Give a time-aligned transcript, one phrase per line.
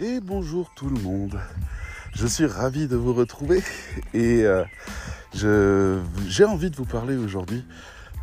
[0.00, 1.40] Et bonjour tout le monde.
[2.14, 3.64] Je suis ravi de vous retrouver
[4.14, 7.64] et euh, j'ai envie de vous parler aujourd'hui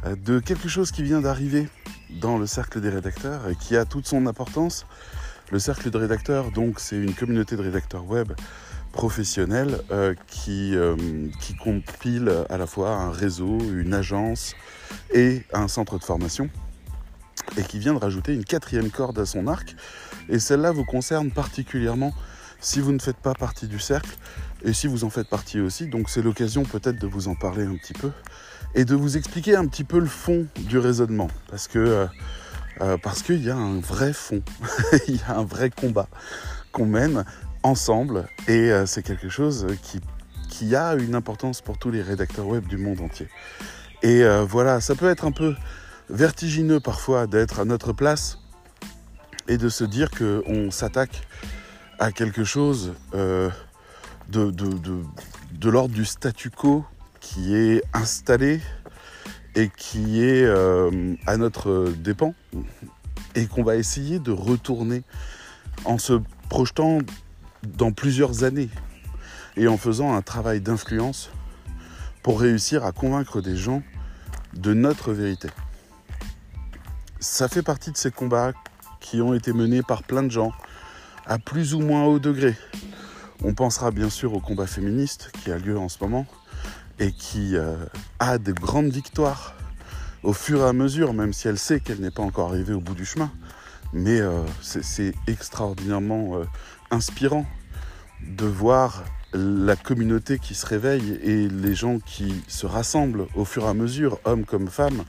[0.06, 1.68] euh, de quelque chose qui vient d'arriver
[2.22, 4.86] dans le cercle des rédacteurs et qui a toute son importance.
[5.52, 8.32] Le cercle des rédacteurs, donc, c'est une communauté de rédacteurs web
[8.94, 10.76] professionnels euh, qui,
[11.42, 14.56] qui compile à la fois un réseau, une agence
[15.14, 16.50] et un centre de formation
[17.58, 19.76] et qui vient de rajouter une quatrième corde à son arc.
[20.30, 22.14] Et celle-là vous concerne particulièrement
[22.60, 24.18] si vous ne faites pas partie du cercle
[24.64, 25.88] et si vous en faites partie aussi.
[25.88, 28.12] Donc c'est l'occasion peut-être de vous en parler un petit peu
[28.74, 31.30] et de vous expliquer un petit peu le fond du raisonnement.
[31.50, 32.06] Parce que euh,
[32.82, 34.42] euh, parce qu'il y a un vrai fond,
[35.08, 36.08] il y a un vrai combat
[36.72, 37.24] qu'on mène
[37.64, 40.02] ensemble et euh, c'est quelque chose qui,
[40.50, 43.30] qui a une importance pour tous les rédacteurs web du monde entier.
[44.04, 45.56] Et voilà, ça peut être un peu
[46.12, 48.38] vertigineux parfois d'être à notre place
[49.48, 51.28] et de se dire qu'on s'attaque
[52.00, 53.50] à quelque chose euh,
[54.30, 56.86] de, de, l'ordre du statu quo
[57.20, 58.62] qui est installé
[59.56, 62.34] et qui est euh, à notre dépens
[63.36, 65.04] et qu'on va essayer de retourner
[65.86, 67.00] en se projetant
[67.64, 68.70] dans plusieurs années
[69.58, 71.30] et en faisant un travail d'influence
[72.24, 73.84] pour réussir à convaincre des gens
[74.54, 75.50] de notre vérité.
[77.20, 78.54] Ça fait partie de ces combats
[79.06, 80.52] qui ont été menés par plein de gens
[81.28, 82.56] à plus ou moins haut degré.
[83.44, 86.26] On pensera bien sûr au combat féministe qui a lieu en ce moment
[87.00, 87.76] et qui euh,
[88.18, 89.54] a de grandes victoires
[90.24, 92.80] au fur et à mesure, même si elle sait qu'elle n'est pas encore arrivée au
[92.80, 93.32] bout du chemin.
[93.94, 96.46] Mais euh, c'est extraordinairement euh,
[96.90, 97.46] inspirant
[98.28, 99.04] de voir
[99.34, 103.74] la communauté qui se réveille et les gens qui se rassemblent au fur et à
[103.76, 105.04] mesure, hommes comme femmes,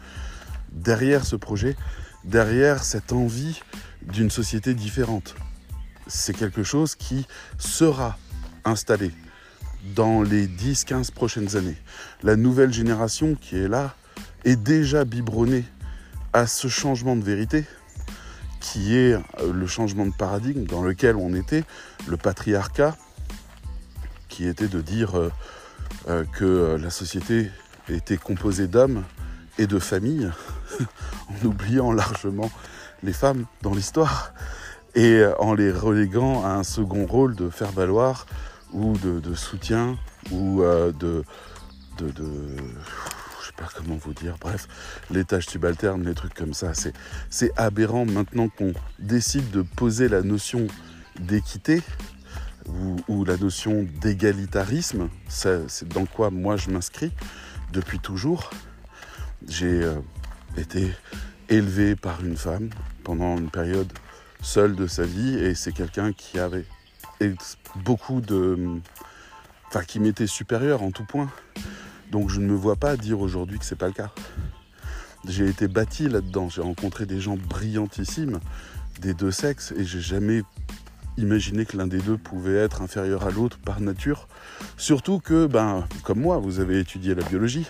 [0.71, 1.77] derrière ce projet
[2.27, 3.61] derrière cette envie
[4.03, 5.35] d'une société différente.
[6.07, 7.27] C'est quelque chose qui
[7.59, 8.19] sera
[8.65, 9.13] installé
[9.95, 11.77] dans les 10-15 prochaines années.
[12.23, 13.95] La nouvelle génération qui est là
[14.45, 15.65] est déjà biberonnée
[16.33, 17.65] à ce changement de vérité
[18.61, 21.63] qui est le changement de paradigme dans lequel on était,
[22.09, 22.97] le patriarcat,
[24.29, 25.31] qui était de dire euh,
[26.09, 27.51] euh, que la société
[27.89, 29.05] était composée d'hommes
[29.59, 30.31] et de familles,
[31.29, 32.51] en oubliant largement
[33.03, 34.33] les femmes dans l'histoire
[34.95, 38.27] et en les reléguant à un second rôle de faire valoir
[38.73, 39.97] ou de, soutien
[40.31, 41.23] ou euh, de,
[41.99, 42.25] de, de,
[43.41, 44.67] je sais pas comment vous dire, bref,
[45.11, 46.73] les tâches subalternes, les trucs comme ça,
[47.31, 50.67] c'est aberrant maintenant qu'on décide de poser la notion
[51.21, 51.83] d'équité
[53.09, 57.13] ou, la notion d'égalitarisme, c'est dans quoi moi je m'inscris
[57.73, 58.51] depuis toujours.
[59.49, 59.97] J'ai euh,
[60.57, 60.91] été
[61.49, 62.71] élevé par une femme
[63.05, 63.93] pendant une période
[64.43, 66.65] seule de sa vie et c'est quelqu'un qui avait
[67.77, 68.59] beaucoup de...
[69.69, 71.31] Enfin, qui m'était supérieur en tout point.
[72.11, 74.11] Donc je ne me vois pas dire aujourd'hui que c'est pas le cas.
[75.27, 78.39] J'ai été bâti là-dedans, j'ai rencontré des gens brillantissimes
[79.01, 80.43] des deux sexes et j'ai jamais
[81.17, 84.29] imaginé que l'un des deux pouvait être inférieur à l'autre par nature.
[84.77, 87.67] Surtout que, ben, comme moi, vous avez étudié la biologie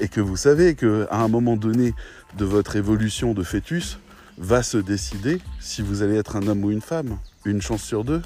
[0.00, 1.94] et que vous savez qu'à un moment donné
[2.36, 3.98] de votre évolution de fœtus
[4.38, 8.04] va se décider si vous allez être un homme ou une femme, une chance sur
[8.04, 8.22] deux.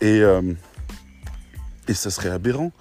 [0.00, 0.42] Et, euh,
[1.92, 2.72] ça serait aberrant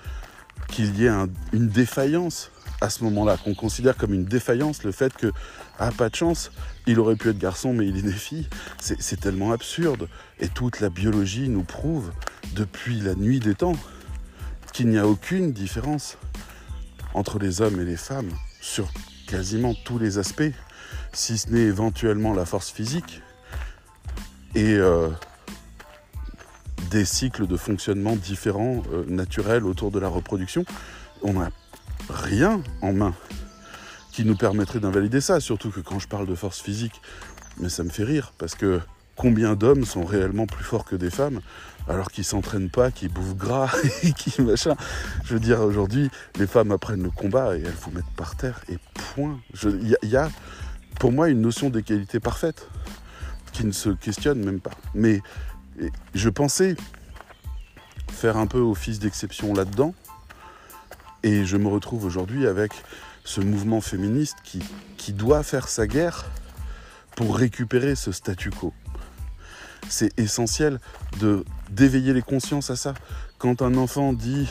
[0.68, 1.12] qu'il y ait
[1.52, 5.32] une défaillance à ce moment-là, qu'on considère comme une défaillance le fait que,
[5.80, 6.52] ah, pas de chance,
[6.88, 8.48] il aurait pu être garçon mais il est né fille.
[8.80, 10.08] C'est tellement absurde.
[10.40, 12.12] Et toute la biologie nous prouve,
[12.54, 13.76] depuis la nuit des temps,
[14.74, 16.18] qu'il n'y a aucune différence
[17.14, 18.32] entre les hommes et les femmes
[18.62, 18.88] sur
[19.28, 20.52] quasiment tous les aspects,
[21.14, 23.22] si ce n'est éventuellement la force physique
[24.56, 25.10] et euh,
[26.90, 30.66] des cycles de fonctionnement différents, euh, naturels autour de la reproduction.
[31.22, 31.50] On n'a
[32.10, 33.14] rien en main
[34.12, 37.02] qui nous permettrait d'invalider ça, surtout que quand je parle de force physique,
[37.60, 38.82] mais ça me fait rire, parce que
[39.20, 41.42] combien d'hommes sont réellement plus forts que des femmes
[41.90, 43.70] alors qu'ils s'entraînent pas, qu'ils bouffent gras
[44.04, 44.76] et machin.
[45.26, 48.62] Je veux dire, aujourd'hui, les femmes apprennent le combat et elles vous mettent par terre
[48.70, 49.38] et point.
[49.64, 50.30] Il y, a
[51.00, 52.70] pour moi une notion d'égalité parfaite
[53.52, 54.72] qui ne se questionne même pas.
[54.94, 55.22] Mais
[56.16, 56.78] je pensais
[58.12, 59.94] faire un peu office d'exception là-dedans
[61.24, 62.72] et je me retrouve aujourd'hui avec
[63.26, 64.64] ce mouvement féministe qui,
[64.96, 66.26] qui doit faire sa guerre
[67.18, 68.74] pour récupérer ce statu quo
[69.90, 70.80] c'est essentiel
[71.20, 72.94] de d'éveiller les consciences à ça.
[73.38, 74.48] Quand un enfant dit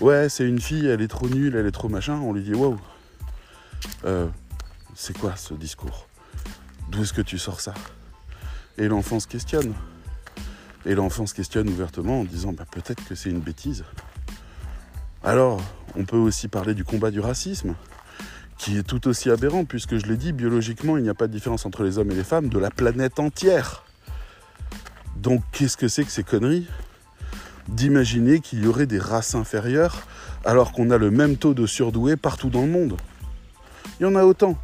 [0.00, 2.54] ouais c'est une fille, elle est trop nulle, elle est trop machin, on lui dit
[2.54, 2.78] wow.
[4.04, 4.26] Euh,
[4.94, 6.08] c'est quoi ce discours?
[6.90, 7.74] D'où est-ce que tu sors ça?
[8.78, 9.74] Et l'enfant se questionne.
[10.86, 13.84] Et l'enfant se questionne ouvertement en disant bah, peut-être que c'est une bêtise.
[15.22, 15.60] Alors,
[15.96, 17.74] on peut aussi parler du combat du racisme,
[18.56, 21.32] qui est tout aussi aberrant, puisque je l'ai dit, biologiquement, il n'y a pas de
[21.32, 23.84] différence entre les hommes et les femmes de la planète entière.
[25.22, 26.66] Donc, qu'est-ce que c'est que ces conneries?
[27.68, 30.06] D'imaginer qu'il y aurait des races inférieures
[30.44, 32.96] alors qu'on a le même taux de surdoués partout dans le monde.
[34.00, 34.56] Il y en a autant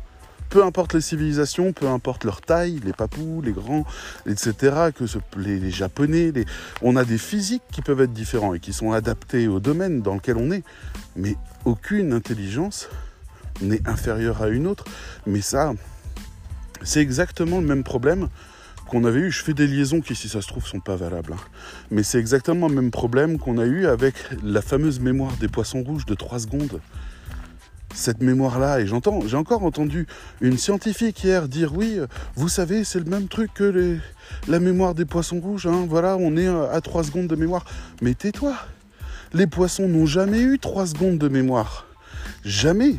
[0.54, 3.84] peu importe les civilisations, peu importe leur taille, les papous, les grands,
[4.24, 5.04] etc., que
[5.36, 6.32] les, japonais,
[6.80, 10.14] on a des physiques qui peuvent être différents et qui sont adaptés au domaine dans
[10.14, 10.62] lequel on est.
[11.16, 11.34] Mais
[11.64, 12.88] aucune intelligence
[13.62, 14.84] n'est inférieure à une autre.
[15.26, 15.72] Mais ça,
[16.84, 18.28] c'est exactement le même problème
[18.88, 19.30] qu'on avait eu.
[19.30, 21.32] Je fais des liaisons qui, si ça se trouve, sont pas valables.
[21.32, 21.42] Hein.
[21.90, 25.82] Mais c'est exactement le même problème qu'on a eu avec la fameuse mémoire des poissons
[25.82, 26.80] rouges de 3 secondes
[27.94, 28.80] cette mémoire-là.
[28.80, 30.06] Et j'entends, j'ai encore entendu
[30.40, 31.98] une scientifique hier dire oui,
[32.34, 33.98] vous savez, c'est le même truc que
[34.48, 35.66] la mémoire des poissons rouges.
[35.66, 35.86] Hein.
[35.88, 37.64] Voilà, on est à 3 secondes de mémoire.
[38.02, 38.54] Mais tais-toi.
[39.32, 41.86] Les poissons n'ont jamais eu 3 secondes de mémoire.
[42.44, 42.96] Jamais.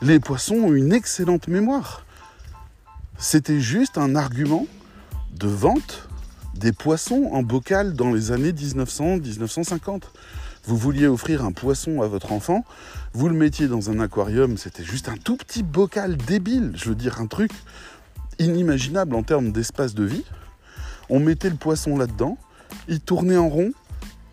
[0.00, 2.04] Les poissons ont une excellente mémoire.
[3.18, 4.66] C'était juste un argument
[5.32, 6.08] de vente
[6.54, 10.02] des poissons en bocal dans les années 1900-1950
[10.64, 12.64] vous vouliez offrir un poisson à votre enfant,
[13.14, 16.94] vous le mettiez dans un aquarium, c'était juste un tout petit bocal débile, je veux
[16.94, 17.50] dire un truc
[18.38, 20.24] inimaginable en termes d'espace de vie.
[21.08, 22.38] On mettait le poisson là-dedans,
[22.86, 23.72] il tournait en rond,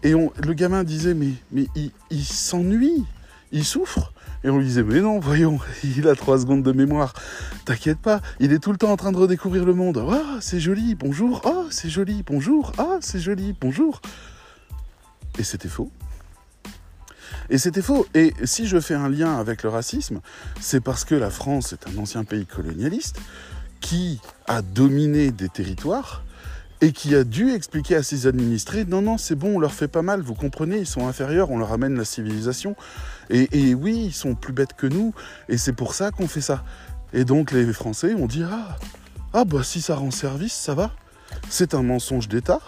[0.04, 3.04] et le gamin disait mais, mais il, s'ennuie,
[3.52, 4.14] il souffre.
[4.44, 7.14] Et on lui disait, mais non, voyons, il a trois secondes de mémoire.
[7.66, 10.04] T'inquiète pas, il est tout le temps en train de redécouvrir le monde.
[10.10, 11.42] Ah, c'est joli, bonjour.
[11.46, 12.72] Ah, c'est joli, bonjour.
[12.78, 14.02] Ah, c'est joli, bonjour.
[15.38, 15.92] Et c'était faux.
[17.50, 18.06] Et c'était faux.
[18.14, 20.22] Et si je fais un lien avec le racisme,
[20.62, 23.20] c'est parce que la France est un ancien pays colonialiste
[23.82, 26.24] qui a dominé des territoires
[26.82, 29.88] et qui a dû expliquer à ses administrés non, non, c'est bon, on leur fait
[29.88, 32.76] pas mal, vous comprenez, ils sont inférieurs, on leur amène la civilisation.
[33.30, 35.14] Et, oui, ils sont plus bêtes que nous,
[35.50, 36.64] et c'est pour ça qu'on fait ça.
[37.14, 38.78] Et donc les Français ont dit ah,
[39.34, 40.92] ah bah si ça rend service, ça va.
[41.50, 42.60] C'est un mensonge d'État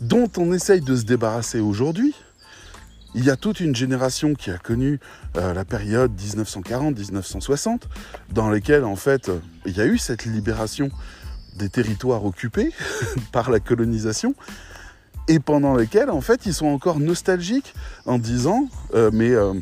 [0.00, 2.14] dont on essaye de se débarrasser aujourd'hui
[3.14, 5.00] il y a toute une génération qui a connu
[5.36, 7.82] euh, la période 1940-1960,
[8.30, 9.30] dans laquelle en fait
[9.66, 10.90] il y a eu cette libération
[11.56, 12.72] des territoires occupés
[13.32, 14.34] par la colonisation,
[15.28, 17.74] et pendant lesquels en fait ils sont encore nostalgiques
[18.06, 19.54] en disant euh, mais euh,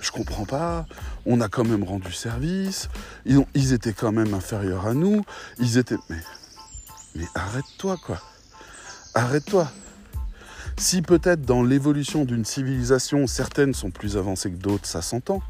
[0.00, 0.86] je comprends pas,
[1.26, 2.88] on a quand même rendu service,
[3.24, 5.24] ils, ils étaient quand même inférieurs à nous,
[5.58, 6.16] ils étaient mais
[7.14, 8.20] mais arrête-toi quoi,
[9.14, 9.70] arrête-toi.
[10.78, 15.42] Si peut-être dans l'évolution d'une civilisation, certaines sont plus avancées que d'autres, ça s'entend.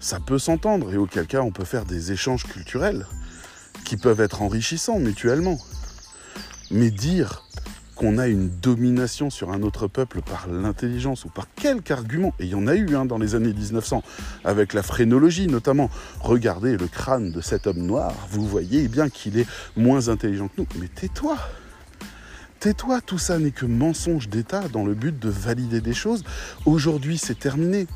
[0.00, 3.06] Ça peut s'entendre, et auquel cas on peut faire des échanges culturels
[3.84, 5.58] qui peuvent être enrichissants mutuellement.
[6.70, 7.44] Mais dire
[7.96, 12.44] qu'on a une domination sur un autre peuple par l'intelligence ou par quelque argument, et
[12.44, 14.04] il y en a eu hein, dans les années 1900,
[14.44, 15.90] avec la phrénologie notamment,
[16.20, 19.46] regardez le crâne de cet homme noir, vous voyez bien qu'il est
[19.76, 20.66] moins intelligent que nous.
[20.78, 21.36] Mais tais-toi
[22.60, 26.24] Tais-toi, tout ça n'est que mensonge d'État dans le but de valider des choses.
[26.64, 27.86] Aujourd'hui, c'est terminé.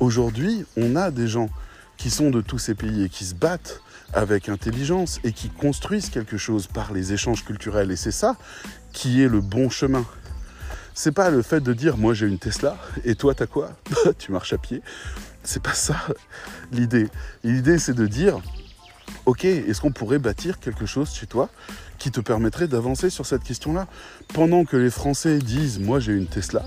[0.00, 1.48] Aujourd'hui, on a des gens
[1.96, 3.80] qui sont de tous ces pays et qui se battent
[4.12, 7.90] avec intelligence et qui construisent quelque chose par les échanges culturels.
[7.90, 8.36] Et c'est ça
[8.94, 10.06] qui est le bon chemin.
[10.94, 13.72] C'est pas le fait de dire moi j'ai une Tesla et toi t'as quoi?
[14.18, 14.80] Tu marches à pied.
[15.42, 15.96] C'est pas ça
[16.72, 17.08] l'idée.
[17.42, 18.40] L'idée c'est de dire
[19.26, 21.50] ok, est-ce qu'on pourrait bâtir quelque chose chez toi
[21.98, 23.88] qui te permettrait d'avancer sur cette question-là?
[24.32, 26.62] Pendant que les Français disent moi j'ai une Tesla,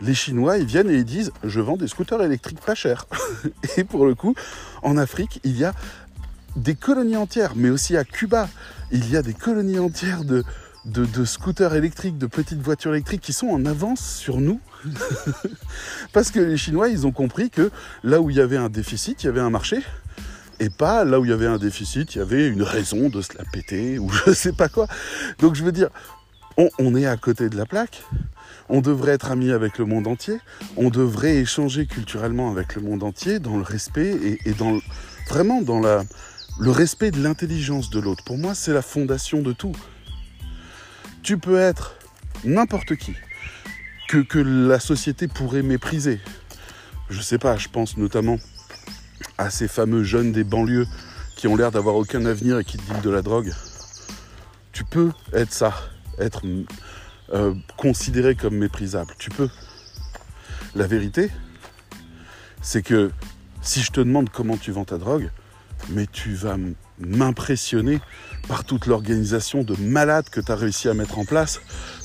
[0.00, 3.06] les Chinois ils viennent et ils disent je vends des scooters électriques pas chers.
[3.76, 4.36] et pour le coup,
[4.82, 5.74] en Afrique, il y a
[6.54, 8.48] des colonies entières, mais aussi à Cuba,
[8.92, 10.44] il y a des colonies entières de,
[10.84, 14.60] de, scooters électriques, de petites voitures électriques qui sont en avance sur nous.
[16.12, 17.70] Parce que les Chinois, ils ont compris que
[18.02, 19.78] là où il y avait un déficit, il y avait un marché
[20.60, 23.22] et pas là où il y avait un déficit, il y avait une raison de
[23.22, 24.86] se la péter ou je sais pas quoi.
[25.38, 25.88] Donc je veux dire,
[26.56, 28.04] on, est à côté de la plaque,
[28.68, 30.38] on devrait être amis avec le monde entier,
[30.76, 34.54] on devrait échanger culturellement avec le monde entier dans le respect et,
[35.28, 38.22] vraiment dans le respect de l'intelligence de l'autre.
[38.22, 39.74] Pour moi, c'est la fondation de tout.
[41.24, 41.94] Tu peux être
[42.44, 43.14] n'importe qui
[44.08, 46.20] que, que la société pourrait mépriser.
[47.08, 48.36] Je sais pas, je pense notamment
[49.38, 50.86] à ces fameux jeunes des banlieues
[51.34, 53.54] qui ont l'air d'avoir aucun avenir et qui te de la drogue.
[54.72, 55.72] Tu peux être ça,
[56.18, 56.42] être
[57.32, 59.14] euh, considéré comme méprisable.
[59.18, 59.48] Tu peux.
[60.74, 61.30] La vérité,
[62.60, 63.10] c'est que
[63.62, 65.30] si je te demande comment tu vends ta drogue,
[65.88, 66.58] mais tu vas
[66.98, 68.00] m'impressionner
[68.48, 71.60] par toute l'organisation de malades que tu as réussi à mettre en place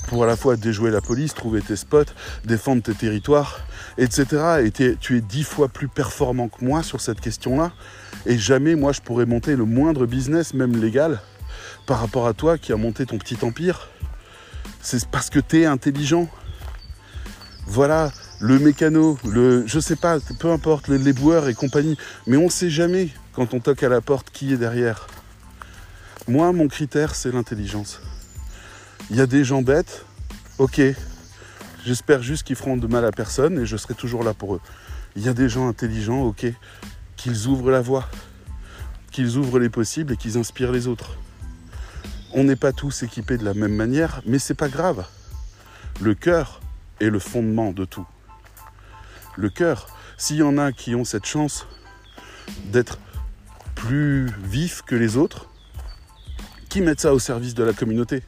[0.07, 3.59] pour à la fois déjouer la police, trouver tes spots, défendre tes territoires,
[3.97, 4.63] etc.
[4.65, 7.71] Et tu es dix fois plus performant que moi sur cette question-là.
[8.25, 11.19] Et jamais moi je pourrais monter le moindre business, même légal,
[11.85, 13.89] par rapport à toi qui a monté ton petit empire.
[14.81, 16.27] C'est parce que tu es intelligent.
[17.67, 21.97] Voilà, le mécano, le, je sais pas, peu importe, les boueurs et compagnie.
[22.25, 25.07] Mais on sait jamais quand on toque à la porte qui est derrière.
[26.27, 28.01] Moi, mon critère, c'est l'intelligence.
[29.09, 30.05] Il y a des gens bêtes,
[30.57, 30.81] ok.
[31.85, 34.61] J'espère juste qu'ils feront de mal à personne et je serai toujours là pour eux.
[35.15, 36.45] Il y a des gens intelligents, ok.
[37.15, 38.07] Qu'ils ouvrent la voie,
[39.11, 41.17] qu'ils ouvrent les possibles et qu'ils inspirent les autres.
[42.33, 45.05] On n'est pas tous équipés de la même manière, mais c'est pas grave.
[45.99, 46.61] Le cœur
[47.01, 48.05] est le fondement de tout
[49.39, 49.87] le cœur.
[50.17, 51.65] S'il y en a qui ont cette chance
[52.65, 52.99] d'être
[53.75, 55.47] plus vifs que les autres,
[56.69, 58.23] qui mettent ça au service de la communauté.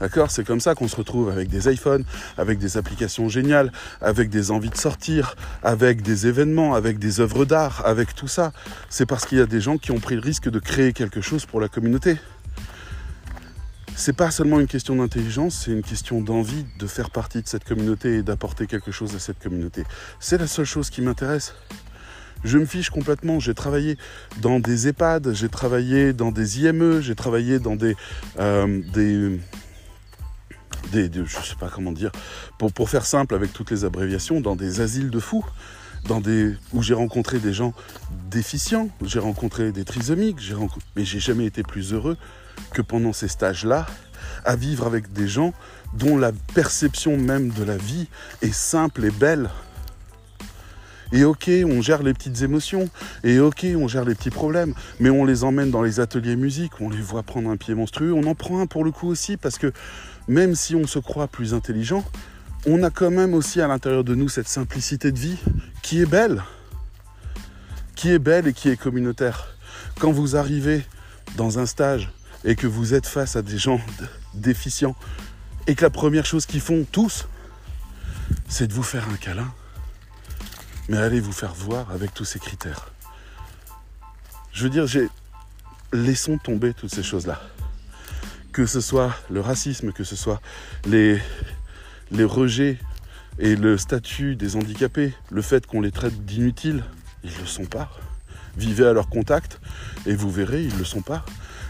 [0.00, 0.32] D'accord?
[0.32, 2.04] C'est comme ça qu'on se retrouve avec des iPhones,
[2.36, 7.44] avec des applications géniales, avec des envies de sortir, avec des événements, avec des œuvres
[7.44, 8.52] d'art, avec tout ça.
[8.90, 11.20] C'est parce qu'il y a des gens qui ont pris le risque de créer quelque
[11.20, 12.18] chose pour la communauté
[13.94, 17.64] c'est pas seulement une question d'intelligence, c'est une question d'envie de faire partie de cette
[17.64, 19.84] communauté et d'apporter quelque chose à cette communauté.
[20.18, 21.54] C'est la seule chose qui m'intéresse.
[22.44, 23.40] Je me fiche complètement.
[23.40, 23.96] J'ai travaillé
[24.40, 27.96] dans des EHPAD, j'ai travaillé dans des IME, j'ai travaillé dans des,
[28.38, 29.40] euh, des,
[31.08, 32.10] des, sais pas comment dire,
[32.58, 35.44] pour, faire simple avec toutes les abréviations, dans des asiles de fous,
[36.06, 37.74] dans des où j'ai rencontré des gens
[38.30, 40.56] déficients, j'ai rencontré des trisomiques, j'ai
[40.96, 42.16] mais j'ai jamais été plus heureux
[42.72, 43.86] que pendant ces stages-là,
[44.44, 45.52] à vivre avec des gens
[45.94, 48.08] dont la perception même de la vie
[48.40, 49.50] est simple et belle.
[51.12, 52.88] Et ok, on gère les petites émotions,
[53.22, 56.80] et ok, on gère les petits problèmes, mais on les emmène dans les ateliers musique,
[56.80, 59.36] on les voit prendre un pied monstrueux, on en prend un pour le coup aussi,
[59.36, 59.72] parce que
[60.26, 62.02] même si on se croit plus intelligent,
[62.66, 65.36] on a quand même aussi à l'intérieur de nous cette simplicité de vie
[65.82, 66.42] qui est belle,
[67.94, 69.56] qui est belle et qui est communautaire.
[69.98, 70.82] Quand vous arrivez
[71.36, 72.10] dans un stage
[72.44, 73.80] et que vous êtes face à des gens
[74.34, 74.96] déficients
[75.66, 77.26] et que la première chose qu'ils font tous,
[78.48, 79.52] c'est de vous faire un câlin,
[80.88, 82.92] mais allez vous faire voir avec tous ces critères.
[84.52, 85.08] Je veux dire, j'ai
[85.92, 87.40] laissons tomber toutes ces choses-là.
[88.52, 90.40] Que ce soit le racisme, que ce soit
[90.86, 91.20] les,
[92.10, 92.78] les rejets
[93.38, 96.84] et le statut des handicapés, le fait qu'on les traite d'inutiles,
[97.24, 97.90] ils ne le sont pas.
[98.56, 99.60] Vivez à leur contact
[100.04, 101.24] et vous verrez, ils ne le sont pas.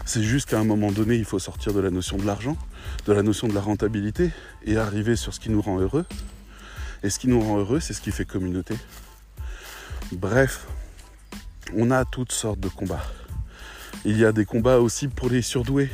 [0.05, 2.57] C'est juste qu'à un moment donné, il faut sortir de la notion de l'argent,
[3.05, 4.31] de la notion de la rentabilité
[4.65, 6.05] et arriver sur ce qui nous rend heureux.
[7.03, 8.75] Et ce qui nous rend heureux, c'est ce qui fait communauté.
[10.11, 10.67] Bref,
[11.75, 13.03] on a toutes sortes de combats.
[14.05, 15.89] Il y a des combats aussi pour les surdoués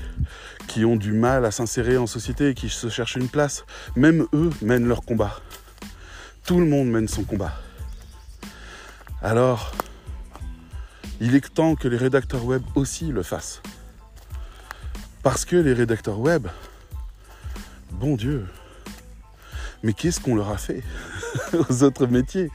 [0.68, 3.66] qui ont du mal à s'insérer en société et qui se cherchent une place.
[3.96, 5.40] Même eux mènent leur combat.
[6.44, 7.54] Tout le monde mène son combat.
[9.22, 9.72] Alors,
[11.22, 13.62] il est temps que les rédacteurs web aussi le fassent.
[15.22, 16.48] Parce que les rédacteurs web,
[17.92, 18.48] bon Dieu,
[19.84, 20.84] mais qu'est-ce qu'on leur a fait?
[21.54, 22.50] aux autres métiers.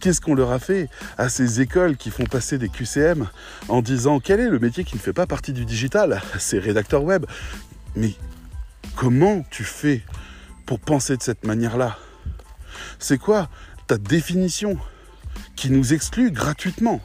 [0.00, 0.88] Qu'est-ce qu'on leur a fait
[1.18, 3.28] à ces écoles qui font passer des QCM
[3.68, 6.22] en disant quel est le métier qui ne fait pas partie du digital?
[6.38, 7.26] C'est rédacteur web.
[7.96, 8.14] Mais
[8.96, 10.02] comment tu fais
[10.66, 11.98] pour penser de cette manière-là?
[12.98, 13.48] C'est quoi
[13.86, 14.78] ta définition
[15.56, 17.00] qui nous exclut gratuitement?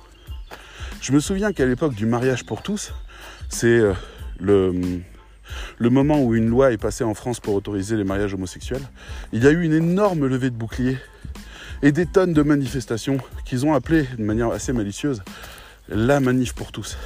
[1.01, 2.93] Je me souviens qu'à l'époque du mariage pour tous,
[3.49, 3.93] c'est euh,
[4.39, 5.01] le,
[5.77, 8.83] le moment où une loi est passée en France pour autoriser les mariages homosexuels,
[9.33, 10.97] il y a eu une énorme levée de boucliers
[11.81, 15.21] et des tonnes de manifestations qu'ils ont appelées de manière assez malicieuse
[15.89, 16.97] la manif pour tous.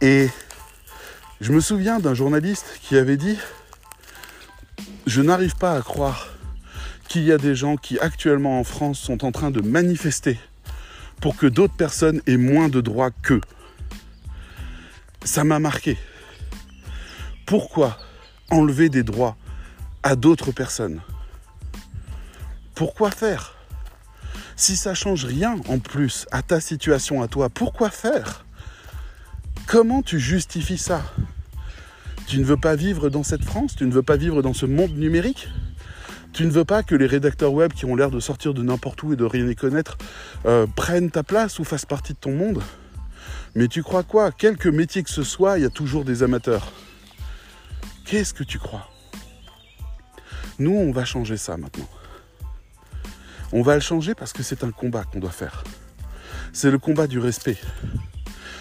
[0.00, 0.28] Et
[1.40, 3.38] je me souviens d'un journaliste qui avait dit
[5.06, 6.28] Je n'arrive pas à croire
[7.08, 10.38] qu'il y a des gens qui actuellement en France sont en train de manifester
[11.20, 13.40] pour que d'autres personnes aient moins de droits qu'eux.
[15.24, 15.96] Ça m'a marqué.
[17.46, 17.96] Pourquoi
[18.50, 19.36] enlever des droits
[20.02, 21.00] à d'autres personnes?
[22.74, 23.54] Pourquoi faire?
[24.56, 28.44] Si ça change rien en plus à ta situation à toi, pourquoi faire?
[29.68, 31.02] Comment tu justifies ça?
[32.26, 33.76] Tu ne veux pas vivre dans cette France?
[33.76, 35.48] Tu ne veux pas vivre dans ce monde numérique?
[36.32, 39.04] Tu ne veux pas que les rédacteurs web qui ont l'air de sortir de n'importe
[39.04, 39.96] où et de rien y connaître
[40.46, 42.60] euh, prennent ta place ou fassent partie de ton monde?
[43.54, 44.32] Mais tu crois quoi?
[44.32, 46.72] Quelque métier que ce soit, il y a toujours des amateurs.
[48.06, 48.88] Qu'est-ce que tu crois?
[50.60, 51.88] Nous, on va changer ça maintenant.
[53.52, 55.64] On va le changer parce que c'est un combat qu'on doit faire.
[56.52, 57.58] C'est le combat du respect.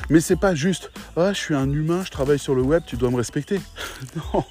[0.09, 2.97] Mais c'est pas juste ah, je suis un humain, je travaille sur le web, tu
[2.97, 3.61] dois me respecter.
[4.15, 4.43] non,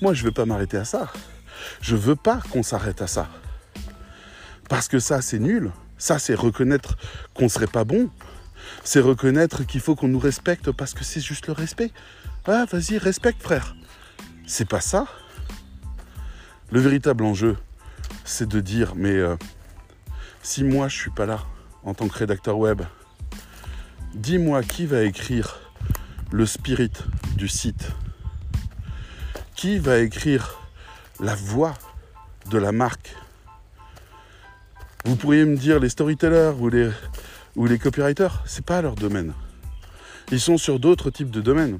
[0.00, 1.12] moi je veux pas m'arrêter à ça.
[1.80, 3.28] Je veux pas qu'on s'arrête à ça.
[4.68, 5.70] Parce que ça c'est nul.
[5.98, 6.96] Ça c'est reconnaître
[7.34, 8.10] qu'on serait pas bon.
[8.82, 11.92] C'est reconnaître qu'il faut qu'on nous respecte parce que c'est juste le respect.
[12.46, 13.76] Ah, vas-y, respecte frère.
[14.46, 15.06] C'est pas ça.
[16.70, 17.56] Le véritable enjeu,
[18.24, 19.36] c'est de dire mais euh,
[20.42, 21.40] si moi je suis pas là
[21.84, 22.82] en tant que rédacteur web,
[24.14, 25.60] dis-moi qui va écrire
[26.30, 26.92] le spirit
[27.36, 27.88] du site
[29.54, 30.58] Qui va écrire
[31.20, 31.74] la voix
[32.50, 33.14] de la marque?
[35.04, 36.90] Vous pourriez me dire les storytellers ou les,
[37.56, 39.32] ou les copywriters, c'est pas leur domaine.
[40.30, 41.78] Ils sont sur d'autres types de domaines.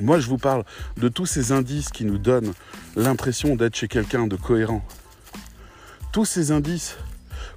[0.00, 0.64] Moi, je vous parle
[0.98, 2.52] de tous ces indices qui nous donnent
[2.96, 4.84] l'impression d'être chez quelqu'un de cohérent.
[6.12, 6.96] Tous ces indices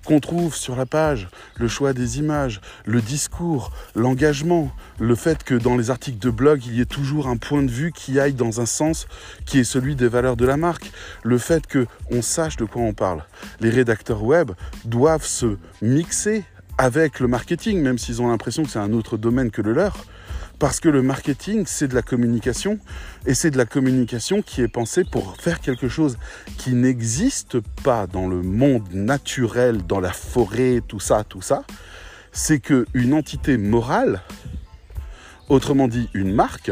[0.06, 1.28] qu'on trouve sur la page,
[1.58, 6.66] le choix des images, le discours, l'engagement, le fait que dans les articles de blog,
[6.66, 9.08] il y ait toujours un point de vue qui aille dans un sens
[9.46, 10.92] qui est celui des valeurs de la marque,
[11.24, 13.26] le fait que on sache de quoi on parle.
[13.60, 14.52] Les rédacteurs web
[14.86, 16.46] doivent se mixer
[16.78, 20.06] avec le marketing, même s'ils ont l'impression que c'est un autre domaine que le leur,
[20.60, 22.80] parce que le marketing, c'est de la communication,
[23.26, 26.18] et c'est de la communication qui est pensée pour faire quelque chose
[26.58, 31.64] qui n'existe pas dans le monde naturel, dans la forêt, tout ça, tout ça.
[32.34, 34.22] C'est qu'une entité morale,
[35.48, 36.72] autrement dit une marque,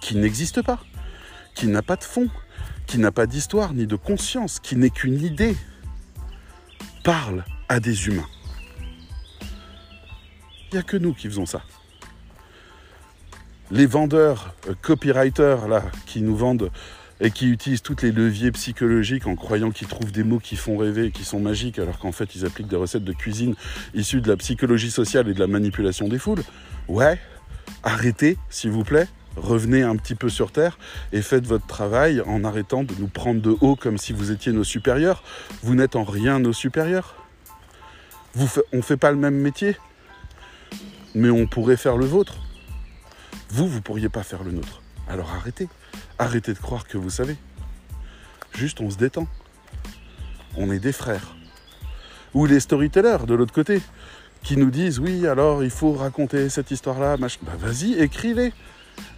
[0.00, 0.80] qui n'existe pas,
[1.54, 2.28] qui n'a pas de fond,
[2.86, 5.56] qui n'a pas d'histoire ni de conscience, qui n'est qu'une idée,
[7.04, 8.28] parle à des humains.
[10.70, 11.62] Il n'y a que nous qui faisons ça
[13.70, 16.70] les vendeurs, euh, copywriters, là, qui nous vendent
[17.20, 20.76] et qui utilisent tous les leviers psychologiques en croyant qu'ils trouvent des mots qui font
[20.76, 23.54] rêver et qui sont magiques, alors qu'en fait ils appliquent des recettes de cuisine
[23.94, 26.42] issues de la psychologie sociale et de la manipulation des foules.
[26.88, 27.18] Ouais,
[27.82, 30.78] arrêtez, s'il vous plaît, revenez un petit peu sur Terre
[31.12, 34.52] et faites votre travail en arrêtant de nous prendre de haut comme si vous étiez
[34.52, 35.22] nos supérieurs.
[35.62, 37.14] Vous n'êtes en rien nos supérieurs.
[38.72, 39.76] On ne fait pas le même métier,
[41.14, 42.45] mais on pourrait faire le vôtre.
[43.56, 44.82] Vous, vous pourriez pas faire le nôtre.
[45.08, 45.66] Alors arrêtez.
[46.18, 47.38] Arrêtez de croire que vous savez.
[48.54, 49.26] Juste, on se détend.
[50.58, 51.34] On est des frères.
[52.34, 53.80] Ou les storytellers de l'autre côté,
[54.42, 57.16] qui nous disent oui, alors il faut raconter cette histoire-là.
[57.16, 58.52] Bah, vas-y, écris-les.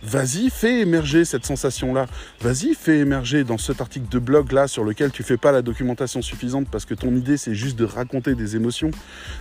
[0.05, 2.07] Vas-y, fais émerger cette sensation-là.
[2.41, 5.63] Vas-y, fais émerger dans cet article de blog là sur lequel tu fais pas la
[5.63, 8.93] documentation suffisante parce que ton idée c'est juste de raconter des émotions,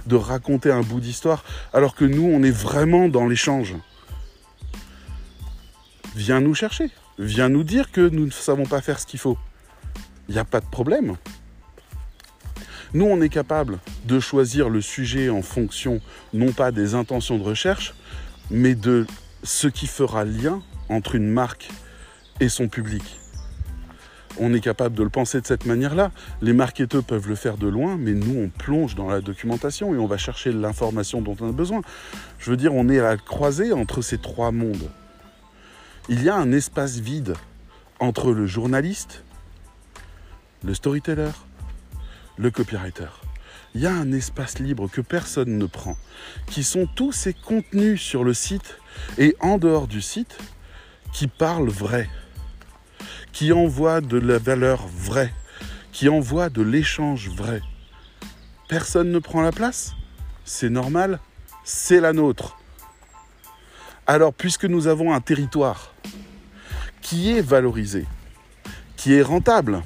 [0.07, 3.75] de raconter un bout d'histoire, alors que nous on est vraiment dans l'échange
[6.17, 9.37] viens nous chercher, viens nous dire que nous ne savons pas faire ce qu'il faut.
[10.27, 11.15] Il n'y a pas de problème.
[12.93, 16.01] Nous, on est capable de choisir le sujet en fonction
[16.33, 17.93] non pas des intentions de recherche,
[18.49, 19.05] mais de
[19.43, 21.69] ce qui fera lien entre une marque
[22.39, 23.03] et son public.
[24.39, 26.11] On est capable de le penser de cette manière-là.
[26.41, 29.97] Les marketeurs peuvent le faire de loin, mais nous, on plonge dans la documentation et
[29.97, 31.81] on va chercher l'information dont on a besoin.
[32.39, 34.89] Je veux dire, on est à la croisée entre ces trois mondes
[36.09, 37.33] il y a un espace vide
[37.99, 39.23] entre le journaliste,
[40.63, 41.31] le storyteller,
[42.37, 43.09] le copywriter.
[43.75, 45.97] Il y a un espace libre que personne ne prend,
[46.47, 48.77] qui sont tous ces contenus sur le site
[49.17, 50.37] et en dehors du site
[51.11, 52.09] qui parlent vrai,
[53.33, 55.33] qui envoient de la valeur vraie,
[55.91, 57.61] qui envoient de l'échange vrai.
[58.69, 59.93] Personne ne prend la place?
[60.45, 61.19] C'est normal?
[61.65, 62.57] C'est la nôtre.
[64.09, 65.93] Alors, puisque nous avons un territoire
[67.01, 68.05] qui est valorisé,
[68.95, 69.83] qui est rentable,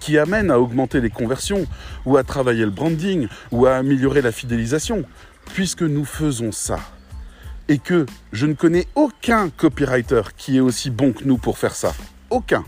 [0.00, 1.66] qui amène à augmenter les conversions,
[2.04, 5.04] ou à travailler le branding, ou à améliorer la fidélisation,
[5.54, 6.80] puisque nous faisons ça,
[7.68, 11.76] et que je ne connais aucun copywriter qui est aussi bon que nous pour faire
[11.76, 11.94] ça.
[12.30, 12.64] Aucun.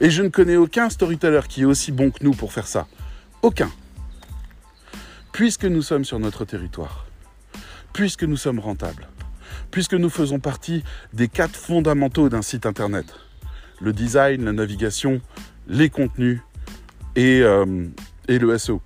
[0.00, 2.86] Et je ne connais aucun storyteller qui est aussi bon que nous pour faire ça.
[3.40, 3.70] Aucun.
[5.32, 7.06] Puisque nous sommes sur notre territoire,
[7.94, 9.08] puisque nous sommes rentables,
[9.70, 13.06] puisque nous faisons partie des quatre fondamentaux d'un site internet.
[13.80, 15.20] Le design, la navigation,
[15.68, 16.40] les contenus
[17.16, 17.86] et, euh,
[18.28, 18.82] le SEO.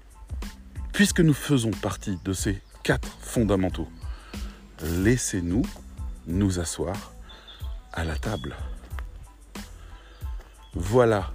[0.92, 3.88] Puisque nous faisons partie de ces quatre fondamentaux,
[4.82, 5.62] laissez-nous
[6.26, 7.12] nous asseoir
[7.92, 8.54] à la table.
[10.74, 11.30] Voilà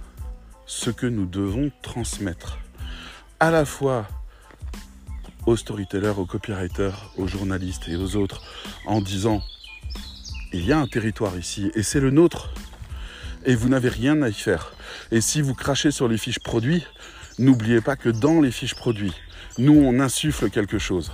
[0.66, 2.58] ce que nous devons transmettre
[3.40, 4.06] à la fois
[5.48, 8.42] aux storytellers, aux copywriters, aux journalistes et aux autres
[8.84, 9.42] en disant
[10.52, 12.52] il y a un territoire ici et c'est le nôtre
[13.46, 14.74] et vous n'avez rien à y faire.
[15.10, 16.84] Et si vous crachez sur les fiches produits,
[17.38, 19.14] n'oubliez pas que dans les fiches produits,
[19.56, 21.12] nous on insuffle quelque chose.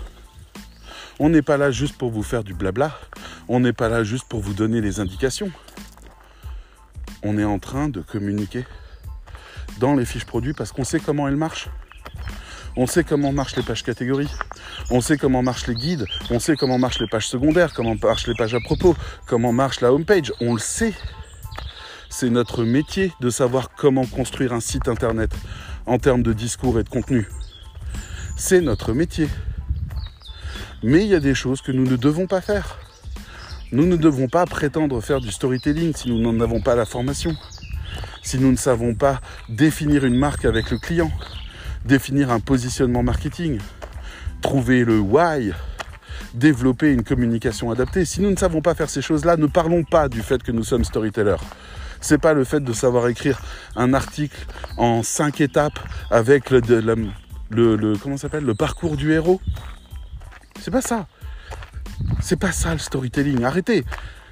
[1.21, 2.99] On n'est pas là juste pour vous faire du blabla.
[3.47, 5.53] On n'est pas là juste pour vous donner les indications.
[7.23, 8.65] On est en train de communiquer
[9.79, 11.69] dans les fiches produits parce qu'on sait comment elles marchent.
[12.77, 14.31] On sait comment marchent les pages catégories.
[14.91, 16.07] On sait comment marchent les guides.
[16.31, 19.81] On sait comment marchent les pages secondaires, comment marchent les pages à propos, comment marche
[19.81, 20.33] la homepage.
[20.41, 20.93] On le sait.
[22.11, 25.33] C'est notre métier de savoir comment construire un site internet
[25.87, 27.29] en termes de discours et de contenu.
[28.37, 29.29] C'est notre métier.
[30.83, 32.79] Mais il y a des choses que nous ne devons pas faire.
[33.71, 37.37] Nous ne devons pas prétendre faire du storytelling si nous n'en avons pas la formation.
[38.23, 41.13] Si nous ne savons pas définir une marque avec le client
[41.85, 43.59] définir un positionnement marketing,
[44.41, 45.53] trouver le why,
[46.35, 48.05] développer une communication adaptée.
[48.05, 50.65] Si nous ne savons pas faire ces choses-là, ne parlons pas du fait que nous
[50.65, 51.43] sommes storytellers.
[52.01, 53.41] C'est pas le fait de savoir écrire
[53.77, 54.37] un article
[54.77, 55.79] en cinq étapes
[56.11, 59.41] avec le, comment s'appelle le parcours du héros.
[60.61, 61.07] C'est pas ça.
[62.21, 63.45] C'est pas ça le storytelling.
[63.45, 63.85] Arrêtez.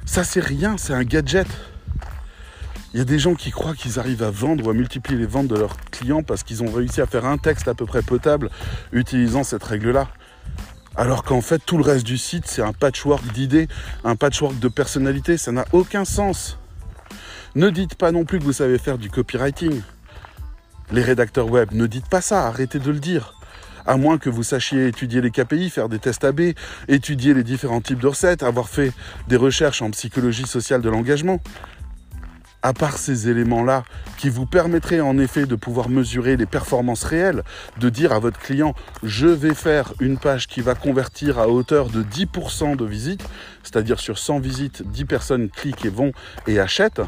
[0.04, 1.46] Ça c'est rien, c'est un gadget.
[2.94, 5.26] Il y a des gens qui croient qu'ils arrivent à vendre ou à multiplier les
[5.26, 8.02] ventes de leurs clients parce qu'ils ont réussi à faire un texte à peu près
[8.02, 8.50] potable
[8.92, 10.08] utilisant cette règle-là.
[10.94, 13.66] Alors qu'en fait, tout le reste du site, c'est un patchwork d'idées,
[14.04, 15.38] un patchwork de personnalités.
[15.38, 16.58] Ça n'a aucun sens.
[17.54, 19.80] Ne dites pas non plus que vous savez faire du copywriting.
[20.90, 23.34] Les rédacteurs web, ne dites pas ça, arrêtez de le dire.
[23.86, 26.52] À moins que vous sachiez étudier les KPI, faire des tests AB,
[26.88, 28.92] étudier les différents types de recettes, avoir fait
[29.28, 31.40] des recherches en psychologie sociale de l'engagement
[32.62, 33.84] à part ces éléments-là,
[34.18, 37.42] qui vous permettraient en effet de pouvoir mesurer les performances réelles,
[37.78, 41.88] de dire à votre client, je vais faire une page qui va convertir à hauteur
[41.88, 43.24] de 10% de visites,
[43.62, 46.12] c'est-à-dire sur 100 visites, 10 personnes cliquent et vont
[46.46, 47.02] et achètent,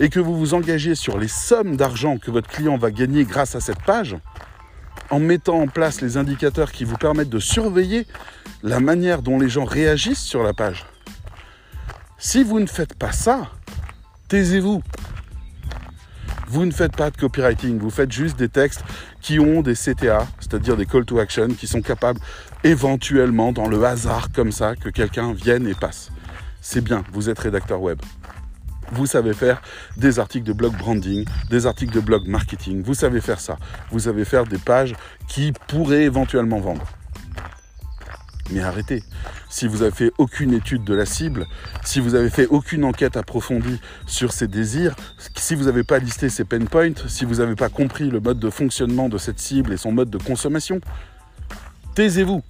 [0.00, 3.54] et que vous vous engagez sur les sommes d'argent que votre client va gagner grâce
[3.54, 4.16] à cette page,
[5.10, 8.06] en mettant en place les indicateurs qui vous permettent de surveiller
[8.62, 10.86] la manière dont les gens réagissent sur la page.
[12.18, 13.50] Si vous ne faites pas ça,
[14.28, 14.82] taisez-vous.
[16.48, 18.84] Vous ne faites pas de copywriting, vous faites juste des textes
[19.20, 22.20] qui ont des CTA, c'est-à-dire des call to action, qui sont capables
[22.62, 26.10] éventuellement, dans le hasard comme ça, que quelqu'un vienne et passe.
[26.60, 27.98] C'est bien, vous êtes rédacteur web.
[28.92, 29.62] Vous savez faire
[29.96, 33.56] des articles de blog branding, des articles de blog marketing, vous savez faire ça.
[33.90, 34.94] Vous savez faire des pages
[35.26, 36.84] qui pourraient éventuellement vendre.
[38.50, 39.02] Mais arrêtez.
[39.48, 41.46] Si vous avez fait aucune étude de la cible,
[41.84, 44.94] si vous avez fait aucune enquête approfondie sur ses désirs,
[45.36, 48.38] si vous n'avez pas listé ses pain points, si vous n'avez pas compris le mode
[48.38, 50.80] de fonctionnement de cette cible et son mode de consommation,
[51.94, 52.42] taisez-vous.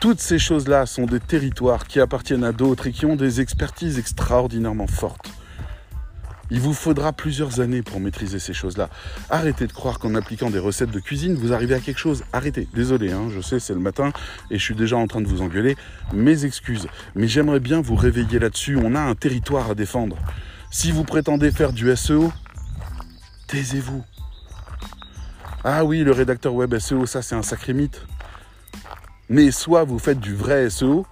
[0.00, 3.98] Toutes ces choses-là sont des territoires qui appartiennent à d'autres et qui ont des expertises
[3.98, 5.30] extraordinairement fortes.
[6.50, 8.88] Il vous faudra plusieurs années pour maîtriser ces choses-là.
[9.30, 12.24] Arrêtez de croire qu'en appliquant des recettes de cuisine, vous arrivez à quelque chose.
[12.32, 12.68] Arrêtez.
[12.74, 14.12] Désolé, hein, je sais, c'est le matin
[14.50, 15.76] et je suis déjà en train de vous engueuler.
[16.12, 16.86] Mes excuses.
[17.14, 18.76] Mais j'aimerais bien vous réveiller là-dessus.
[18.76, 20.16] On a un territoire à défendre.
[20.70, 22.32] Si vous prétendez faire du SEO,
[23.48, 24.04] taisez-vous.
[25.64, 28.02] Ah oui, le rédacteur web SEO, ça c'est un sacré mythe.
[29.28, 31.06] Mais soit vous faites du vrai SEO,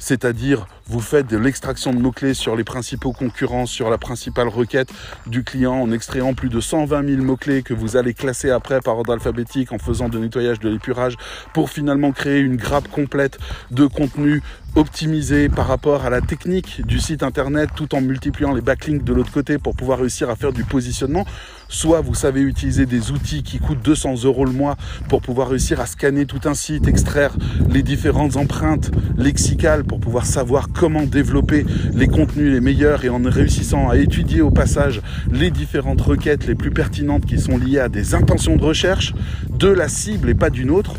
[0.00, 4.88] c'est-à-dire vous faites de l'extraction de mots-clés sur les principaux concurrents, sur la principale requête
[5.28, 8.96] du client en extrayant plus de 120 000 mots-clés que vous allez classer après par
[8.96, 11.16] ordre alphabétique en faisant de nettoyage de l'épurage
[11.54, 13.38] pour finalement créer une grappe complète
[13.70, 14.42] de contenu
[14.76, 19.12] optimisé par rapport à la technique du site internet tout en multipliant les backlinks de
[19.12, 21.24] l'autre côté pour pouvoir réussir à faire du positionnement.
[21.70, 24.76] Soit vous savez utiliser des outils qui coûtent 200 euros le mois
[25.08, 27.36] pour pouvoir réussir à scanner tout un site, extraire
[27.70, 33.22] les différentes empreintes lexicales pour pouvoir savoir comment développer les contenus les meilleurs et en
[33.22, 37.88] réussissant à étudier au passage les différentes requêtes les plus pertinentes qui sont liées à
[37.88, 39.14] des intentions de recherche
[39.48, 40.94] de la cible et pas d'une autre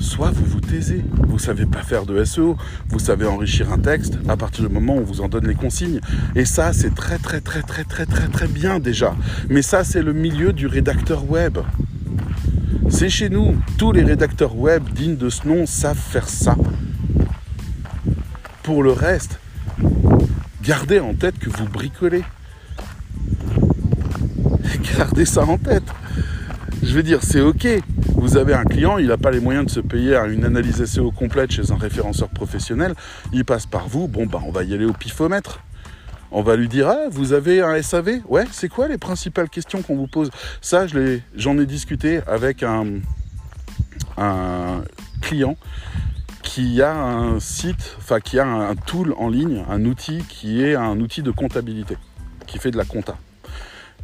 [0.00, 1.04] soit vous vous taisez.
[1.28, 2.56] Vous savez pas faire de SEO,
[2.88, 5.54] vous savez enrichir un texte à partir du moment où on vous en donne les
[5.54, 6.00] consignes.
[6.34, 9.14] Et ça, c'est très très très très très très très bien déjà.
[9.48, 11.58] Mais ça, c'est le milieu du rédacteur web.
[12.88, 13.56] C'est chez nous.
[13.78, 16.56] Tous les rédacteurs web dignes de ce nom savent faire ça.
[18.62, 19.38] Pour le reste,
[20.62, 22.24] gardez en tête que vous bricolez.
[24.98, 25.84] Gardez ça en tête.
[26.82, 27.66] Je veux dire, c'est ok.
[28.14, 31.10] Vous avez un client, il n'a pas les moyens de se payer une analyse SEO
[31.10, 32.94] complète chez un référenceur professionnel.
[33.32, 34.08] Il passe par vous.
[34.08, 35.60] Bon, ben, on va y aller au pifomètre.
[36.32, 39.82] On va lui dire, ah, vous avez un SAV Ouais, c'est quoi les principales questions
[39.82, 40.30] qu'on vous pose?
[40.60, 40.86] Ça,
[41.34, 42.86] j'en ai, discuté avec un,
[44.16, 44.82] un
[45.20, 45.56] client
[46.42, 50.76] qui a un site, enfin qui a un tool en ligne, un outil qui est
[50.76, 51.96] un outil de comptabilité,
[52.46, 53.16] qui fait de la compta.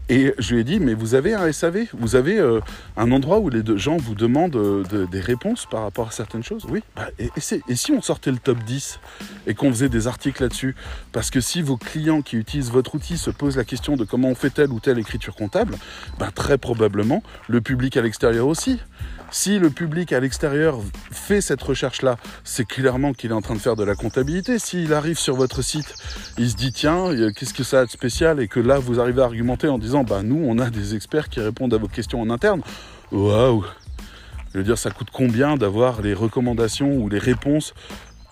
[0.08, 2.60] Et je lui ai dit, mais vous avez un SAV Vous avez euh,
[2.96, 6.10] un endroit où les deux gens vous demandent euh, de- des réponses par rapport à
[6.12, 6.64] certaines choses?
[6.68, 6.82] Oui.
[6.94, 9.00] Bah, et si on sortait le top 10
[9.48, 10.76] et qu'on faisait des articles là-dessus?
[11.10, 14.28] Parce que si vos clients qui utilisent votre outil se posent la question de comment
[14.28, 15.76] on fait telle ou telle écriture comptable,
[16.20, 18.80] bah, très probablement le public à l'extérieur aussi.
[19.30, 20.78] Si le public à l'extérieur
[21.10, 24.58] fait cette recherche-là, c'est clairement qu'il est en train de faire de la comptabilité.
[24.58, 25.94] S'il arrive sur votre site,
[26.38, 28.40] il se dit tiens, euh, qu'est-ce que ça a de spécial?
[28.40, 31.28] Et que là, vous arrivez à argumenter en disant bah nous, on a des experts
[31.28, 32.62] qui répondent à vos questions en interne.
[33.10, 33.64] Waouh
[34.52, 37.74] Je veux dire, ça coûte combien d'avoir les recommandations ou les réponses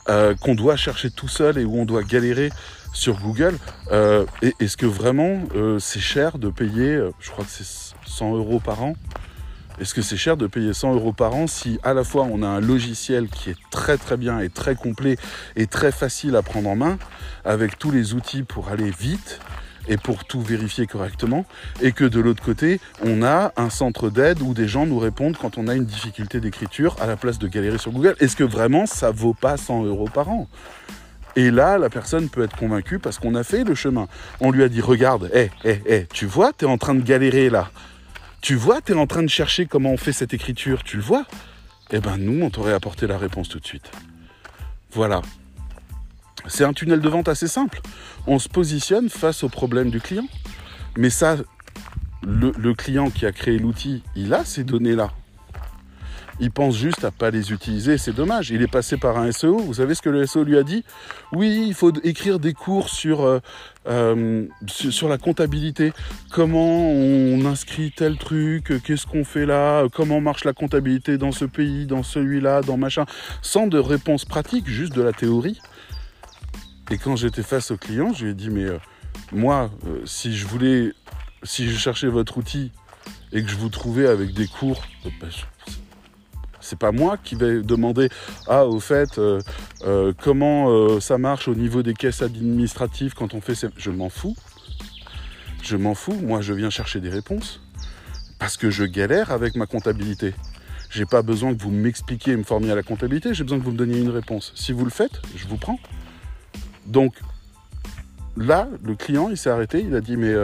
[0.09, 2.50] euh, qu'on doit chercher tout seul et où on doit galérer
[2.92, 3.59] sur Google?
[3.90, 4.24] Euh,
[4.61, 5.42] Est-ce que vraiment
[5.80, 8.94] c'est cher de payer, je crois que c'est 100 euros par an?
[9.80, 12.42] Est-ce que c'est cher de payer 100 euros par an si à la fois on
[12.42, 15.16] a un logiciel qui est très très bien et très complet
[15.56, 16.98] et très facile à prendre en main,
[17.44, 19.40] avec tous les outils pour aller vite
[19.88, 21.44] et pour tout vérifier correctement,
[21.82, 25.37] et que de l'autre côté, on a un centre d'aide où des gens nous répondent
[25.37, 28.16] quand on a une difficulté d'écriture à la place de galérer sur Google?
[28.20, 30.48] Est-ce que vraiment ça vaut pas 100 euros par an?
[31.37, 34.06] Et là, la personne peut être convaincue parce qu'on a fait le chemin.
[34.40, 37.02] On lui a dit, regarde, hé, hé, hé, tu vois, tu es en train de
[37.02, 37.70] galérer là.
[38.44, 41.02] Tu vois, tu es en train de chercher comment on fait cette écriture, tu le
[41.02, 41.24] vois
[41.90, 43.90] Eh ben nous, on t'aurait apporté la réponse tout de suite.
[44.92, 45.22] Voilà.
[46.46, 47.80] C'est un tunnel de vente assez simple.
[48.26, 50.28] On se positionne face au problème du client.
[50.98, 51.38] Mais ça,
[52.22, 55.11] le, le client qui a créé l'outil, il a ces données-là.
[56.40, 58.51] Il pense juste à pas les utiliser, c'est dommage.
[58.51, 59.59] Il est passé par un SEO.
[59.59, 60.85] Vous savez ce que le SEO lui a dit?
[61.33, 63.38] Oui, il faut écrire des cours sur, euh,
[63.87, 65.92] euh, sur, la comptabilité.
[66.31, 68.83] Comment on inscrit tel truc?
[68.83, 69.87] Qu'est-ce qu'on fait là?
[69.92, 73.07] Comment marche la comptabilité dans ce pays, dans celui-là, dans machin?
[73.40, 75.61] Sans de réponse pratique, juste de la théorie.
[76.90, 78.79] Et quand j'étais face au client, je lui ai dit Mais euh,
[79.33, 80.92] moi, euh, si je voulais,
[81.42, 82.73] si je cherchais votre outil
[83.33, 84.83] et que je vous trouvais avec des cours,
[85.20, 85.29] bah,
[86.64, 88.09] c'est pas moi qui vais demander
[88.48, 89.40] ah au fait euh,
[89.83, 93.68] euh, comment euh, ça marche au niveau des caisses administratives quand on fait ces...
[93.77, 94.35] je m'en fous.
[95.62, 96.14] Je m'en fous.
[96.14, 97.61] Moi je viens chercher des réponses
[98.38, 100.35] parce que je galère avec ma comptabilité.
[100.90, 103.35] J'ai pas besoin que vous m'expliquiez et me formiez à la comptabilité.
[103.35, 104.53] J'ai besoin que vous me donniez une réponse.
[104.55, 105.79] Si vous le faites je vous prends.
[106.87, 107.14] Donc
[108.38, 109.85] là le client il s'est arrêté.
[109.87, 110.35] Il a dit mais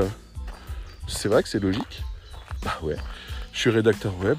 [1.09, 2.03] c'est vrai que c'est logique.
[2.63, 2.97] Bah ouais.
[3.53, 4.39] Je suis rédacteur web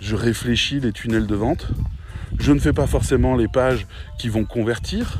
[0.00, 1.68] je réfléchis les tunnels de vente.
[2.38, 3.86] Je ne fais pas forcément les pages
[4.18, 5.18] qui vont convertir,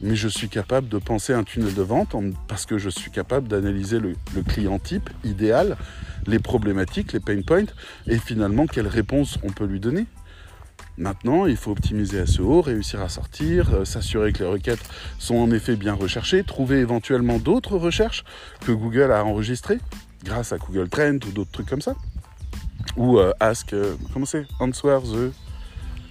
[0.00, 3.10] mais je suis capable de penser un tunnel de vente en- parce que je suis
[3.10, 4.14] capable d'analyser le,
[4.48, 5.76] client type idéal,
[6.26, 7.66] les problématiques, les pain points,
[8.06, 10.06] et finalement quelle réponse on peut lui donner.
[10.96, 14.82] Maintenant, il faut optimiser SEO, réussir à sortir, euh, s'assurer que les requêtes
[15.18, 18.24] sont en effet bien recherchées, trouver éventuellement d'autres recherches
[18.66, 19.78] que Google a enregistrées
[20.24, 21.94] grâce à Google Trend ou d'autres trucs comme ça
[22.96, 24.46] ou euh, ask, euh, comment c'est?
[24.58, 25.32] Answer the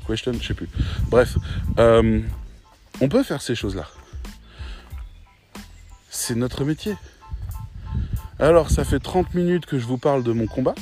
[0.10, 0.70] question, je sais plus.
[1.10, 1.38] Bref,
[1.78, 2.22] euh,
[3.00, 3.88] on peut faire ces choses-là.
[6.10, 6.96] C'est notre métier.
[8.40, 10.76] Alors, ça fait 30 minutes que je vous parle de mon combat.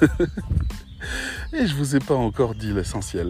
[1.52, 3.28] et je vous ai pas encore dit l'essentiel.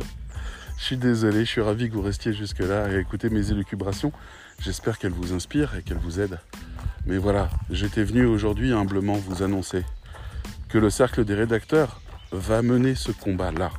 [0.79, 4.13] Je suis désolé, je suis ravi que vous restiez jusque-là et écoutez mes élucubrations.
[4.61, 6.41] J'espère qu'elles vous inspirent et qu'elles vous aident.
[7.07, 9.85] Mais voilà, j'étais venu aujourd'hui humblement vous annoncer
[10.73, 13.71] que le cercle des rédacteurs va mener ce combat-là.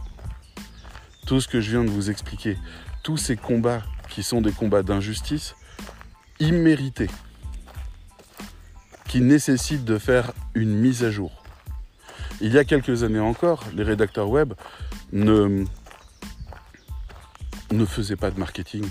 [1.26, 2.56] Tout ce que je viens de vous expliquer,
[3.02, 5.56] tous ces combats qui sont des combats d'injustice,
[6.40, 7.10] immérités,
[9.08, 11.44] qui nécessitent de faire une mise à jour.
[12.42, 14.54] Il y a quelques années encore, les rédacteurs web
[15.12, 15.66] ne,
[17.72, 18.86] ne faisaient pas de marketing,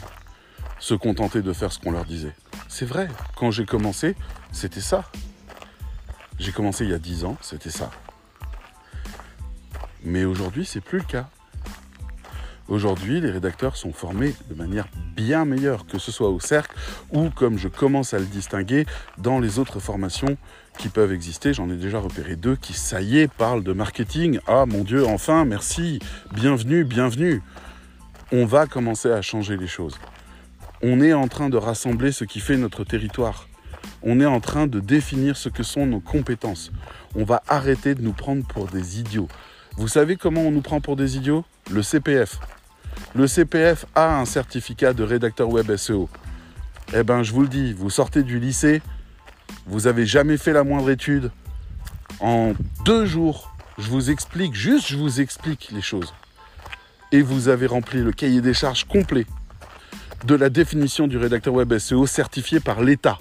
[0.80, 2.34] se contentaient de faire ce qu'on leur disait.
[2.66, 4.16] C'est vrai, quand j'ai commencé,
[4.50, 5.04] c'était ça.
[6.38, 7.90] J'ai commencé il y a 10 ans, c'était ça.
[10.04, 11.28] Mais aujourd'hui, c'est plus le cas.
[12.68, 16.74] Aujourd'hui, les rédacteurs sont formés de manière bien meilleure, que ce soit au cercle
[17.12, 18.86] ou, comme je commence à le distinguer,
[19.18, 20.38] dans les autres formations
[20.78, 21.52] qui peuvent exister.
[21.52, 24.38] J'en ai déjà repéré deux qui, ça y est, parlent de marketing.
[24.46, 25.98] Ah mon Dieu, enfin, merci,
[26.32, 27.42] bienvenue, bienvenue.
[28.32, 29.98] On va commencer à changer les choses.
[30.82, 33.48] On est en train de rassembler ce qui fait notre territoire.
[34.02, 36.72] On est en train de définir ce que sont nos compétences.
[37.14, 39.28] On va arrêter de nous prendre pour des idiots.
[39.76, 41.44] Vous savez comment on nous prend pour des idiots?
[41.70, 42.38] Le CPF.
[43.14, 46.08] Le CPF a un certificat de rédacteur web SEO.
[46.94, 48.82] Eh ben, je vous le dis, vous sortez du lycée,
[49.66, 51.30] vous avez jamais fait la moindre étude.
[52.20, 52.52] En
[52.84, 56.12] deux jours, je vous explique, juste je vous explique les choses.
[57.12, 59.26] Et vous avez rempli le cahier des charges complet
[60.24, 63.18] de la définition du rédacteur web SEO certifié par l'État.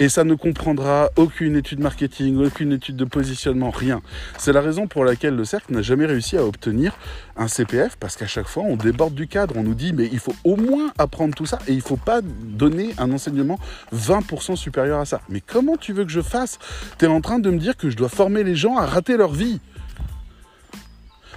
[0.00, 4.02] Et ça ne comprendra aucune étude marketing, aucune étude de positionnement, rien.
[4.38, 6.98] C'est la raison pour laquelle le cercle n'a jamais réussi à obtenir
[7.36, 9.54] un CPF, parce qu'à chaque fois, on déborde du cadre.
[9.56, 11.96] On nous dit, mais il faut au moins apprendre tout ça, et il ne faut
[11.96, 13.60] pas donner un enseignement
[13.94, 15.20] 20% supérieur à ça.
[15.28, 16.58] Mais comment tu veux que je fasse?
[16.98, 19.16] Tu es en train de me dire que je dois former les gens à rater
[19.16, 19.60] leur vie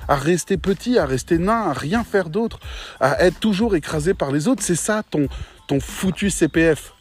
[0.09, 2.59] à rester petit, à rester nain, à rien faire d'autre,
[3.01, 4.63] à être toujours écrasé par les autres.
[4.63, 5.27] C'est ça ton,
[5.67, 6.93] ton foutu CPF.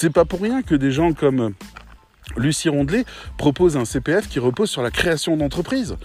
[0.00, 1.54] C'est pas pour rien que des gens comme
[2.36, 3.04] Lucie Rondelet
[3.36, 5.96] propose un CPF qui repose sur la création d'entreprise.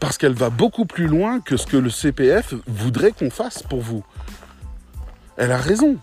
[0.00, 3.82] Parce qu'elle va beaucoup plus loin que ce que le CPF voudrait qu'on fasse pour
[3.82, 4.02] vous.
[5.36, 5.98] Elle a raison.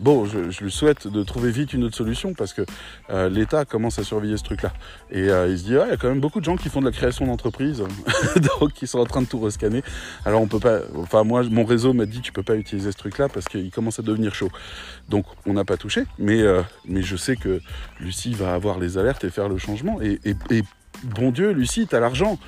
[0.00, 2.62] Bon, je, lui souhaite de trouver vite une autre solution parce que
[3.10, 4.72] euh, l'État commence à surveiller ce truc-là.
[5.10, 6.70] Et euh, il se dit, ah, il y a quand même beaucoup de gens qui
[6.70, 7.84] font de la création d'entreprises,
[8.60, 9.82] donc qui sont en train de tout rescanner.
[10.24, 12.96] Alors on peut pas, enfin moi, mon réseau m'a dit, tu peux pas utiliser ce
[12.96, 14.48] truc-là parce qu'il commence à devenir chaud.
[15.10, 17.60] Donc on n'a pas touché, mais, euh, mais je sais que
[18.00, 20.00] Lucie va avoir les alertes et faire le changement.
[20.00, 20.62] Et, et
[21.04, 22.38] bon Dieu, Lucie, tu as l'argent.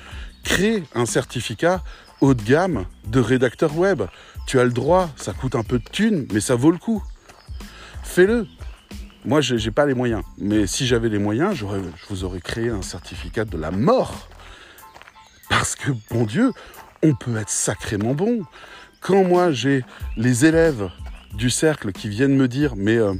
[0.43, 1.83] Crée un certificat
[2.19, 4.01] haut de gamme de rédacteur web.
[4.47, 7.03] Tu as le droit, ça coûte un peu de thunes, mais ça vaut le coup
[8.03, 8.47] fais-le.
[9.25, 10.21] Moi, je n'ai pas les moyens.
[10.37, 11.65] Mais si j'avais les moyens, je
[12.09, 14.27] vous aurais créé un certificat de la mort.
[15.49, 16.51] Parce que, bon Dieu,
[17.03, 18.41] on peut être sacrément bon.
[19.01, 19.83] Quand moi, j'ai
[20.17, 20.89] les élèves
[21.33, 23.13] du cercle qui viennent me dire, mais euh,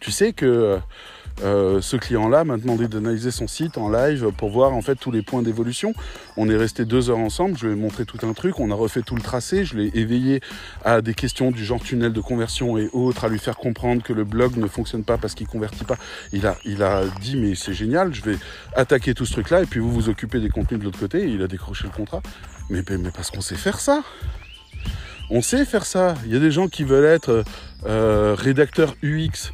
[0.00, 0.78] tu sais que euh,
[1.42, 5.10] euh, ce client-là m'a demandé d'analyser son site en live pour voir en fait tous
[5.10, 5.92] les points d'évolution.
[6.36, 8.74] On est resté deux heures ensemble, je lui ai montré tout un truc, on a
[8.74, 10.40] refait tout le tracé, je l'ai éveillé
[10.84, 14.12] à des questions du genre tunnel de conversion et autres, à lui faire comprendre que
[14.12, 15.96] le blog ne fonctionne pas parce qu'il convertit pas.
[16.32, 18.36] Il a, il a dit mais c'est génial, je vais
[18.76, 21.28] attaquer tout ce truc-là et puis vous vous occupez des contenus de l'autre côté.
[21.28, 22.22] Il a décroché le contrat.
[22.70, 24.02] Mais, mais parce qu'on sait faire ça.
[25.30, 26.14] On sait faire ça.
[26.24, 27.44] Il y a des gens qui veulent être
[27.86, 29.52] euh, rédacteurs UX.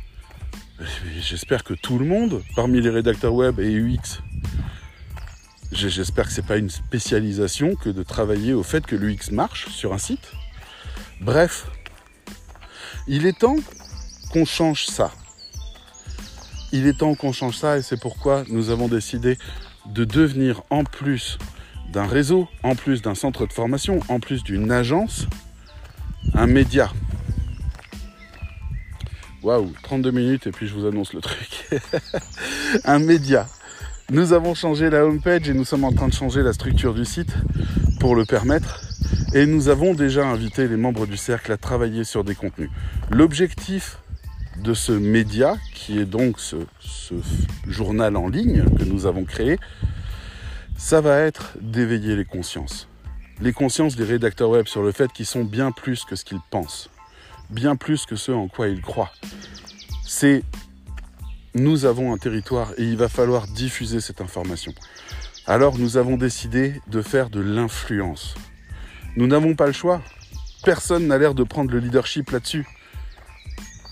[1.20, 4.22] J'espère que tout le monde, parmi les rédacteurs web et UX,
[5.72, 9.68] j'espère que ce n'est pas une spécialisation que de travailler au fait que l'UX marche
[9.68, 10.32] sur un site.
[11.20, 11.66] Bref,
[13.06, 13.56] il est temps
[14.32, 15.12] qu'on change ça.
[16.72, 19.36] Il est temps qu'on change ça et c'est pourquoi nous avons décidé
[19.86, 21.38] de devenir en plus
[21.92, 25.26] d'un réseau, en plus d'un centre de formation, en plus d'une agence,
[26.34, 26.90] un média.
[29.42, 31.66] Waouh, 32 minutes et puis je vous annonce le truc.
[32.84, 33.46] un média.
[34.10, 37.06] Nous avons changé la homepage et nous sommes en train de changer la structure du
[37.06, 37.32] site
[38.00, 38.82] pour le permettre.
[39.32, 42.68] Et nous avons déjà invité les membres du cercle à travailler sur des contenus.
[43.10, 43.98] L'objectif
[44.62, 47.14] de ce média, qui est donc ce, ce,
[47.66, 49.58] journal en ligne que nous avons créé,
[50.76, 52.88] ça va être d'éveiller les consciences.
[53.40, 56.40] Les consciences des rédacteurs web sur le fait qu'ils sont bien plus que ce qu'ils
[56.50, 56.90] pensent
[57.50, 59.12] bien plus que ce en quoi ils croient.
[60.06, 60.42] C'est
[61.54, 64.72] nous avons un territoire et il va falloir diffuser cette information.
[65.46, 68.34] Alors nous avons décidé de faire de l'influence.
[69.16, 70.00] Nous n'avons pas le choix.
[70.64, 72.66] Personne n'a l'air de prendre le leadership là-dessus.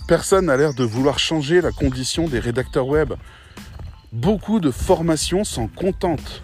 [0.06, 3.14] Personne n'a l'air de vouloir changer la condition des rédacteurs web.
[4.12, 6.42] Beaucoup de formations s'en contentent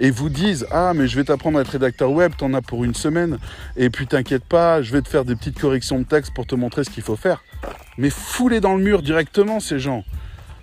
[0.00, 2.84] et vous disent Ah, mais je vais t'apprendre à être rédacteur web, t'en as pour
[2.84, 3.38] une semaine,
[3.76, 6.54] et puis t'inquiète pas, je vais te faire des petites corrections de texte pour te
[6.54, 7.42] montrer ce qu'il faut faire.
[7.98, 10.04] Mais foulez dans le mur directement ces gens.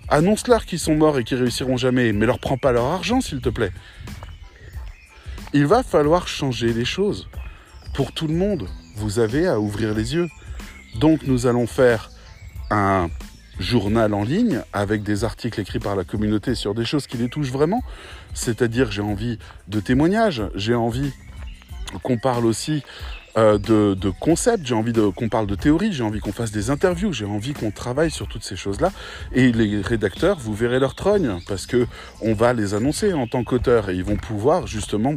[0.08, 3.40] Annonce-leur qu'ils sont morts et qu'ils réussiront jamais, mais leur prends pas leur argent s'il
[3.40, 3.72] te plaît.
[5.54, 7.28] Il va falloir changer les choses.
[7.94, 10.28] Pour tout le monde, vous avez à ouvrir les yeux.
[10.98, 12.10] Donc nous allons faire
[12.70, 13.08] un
[13.58, 17.28] journal en ligne avec des articles écrits par la communauté sur des choses qui les
[17.28, 17.82] touchent vraiment.
[18.34, 19.38] C'est-à-dire j'ai envie
[19.68, 21.12] de témoignages, j'ai envie
[22.02, 22.82] qu'on parle aussi
[23.38, 27.12] euh, de, concepts, j'ai envie qu'on parle de théorie, j'ai envie qu'on fasse des interviews,
[27.12, 28.92] j'ai envie qu'on travaille sur toutes ces choses-là.
[29.32, 31.86] Et les rédacteurs, vous verrez leur trogne parce que
[32.20, 35.14] on va les annoncer en tant qu'auteurs et ils vont pouvoir justement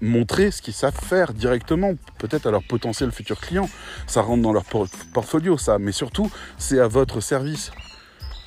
[0.00, 3.68] montrer ce qu'ils savent faire directement, peut-être à leur potentiel futur client.
[4.06, 4.64] Ça rentre dans leur
[5.12, 5.78] portfolio, ça.
[5.78, 7.70] Mais surtout, c'est à votre service.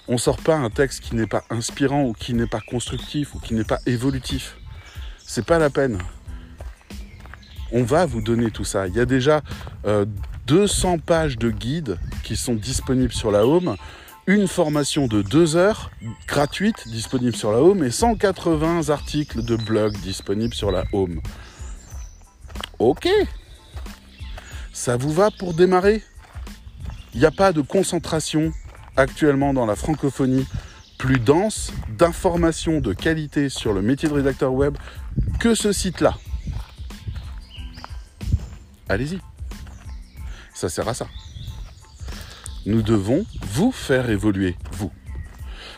[0.07, 3.35] On ne sort pas un texte qui n'est pas inspirant ou qui n'est pas constructif
[3.35, 4.57] ou qui n'est pas évolutif.
[5.19, 5.99] C'est pas la peine.
[7.71, 8.87] On va vous donner tout ça.
[8.87, 9.41] Il y a déjà
[10.47, 13.75] 200 euh, pages de guides qui sont disponibles sur la home
[14.29, 15.89] une formation de deux heures
[16.27, 21.19] gratuite disponible sur la home et 180 articles de blog disponibles sur la home.
[22.77, 23.09] Ok,
[24.71, 26.03] ça vous va pour démarrer?
[27.15, 28.53] Il n'y a pas de concentration
[28.95, 30.45] actuellement dans la francophonie
[30.99, 34.77] plus dense d'informations de qualité sur le métier de rédacteur web
[35.39, 36.13] que ce site-là.
[38.87, 39.19] Allez-y.
[40.53, 41.07] Ça sert à ça.
[42.65, 44.91] Nous devons vous faire évoluer, vous.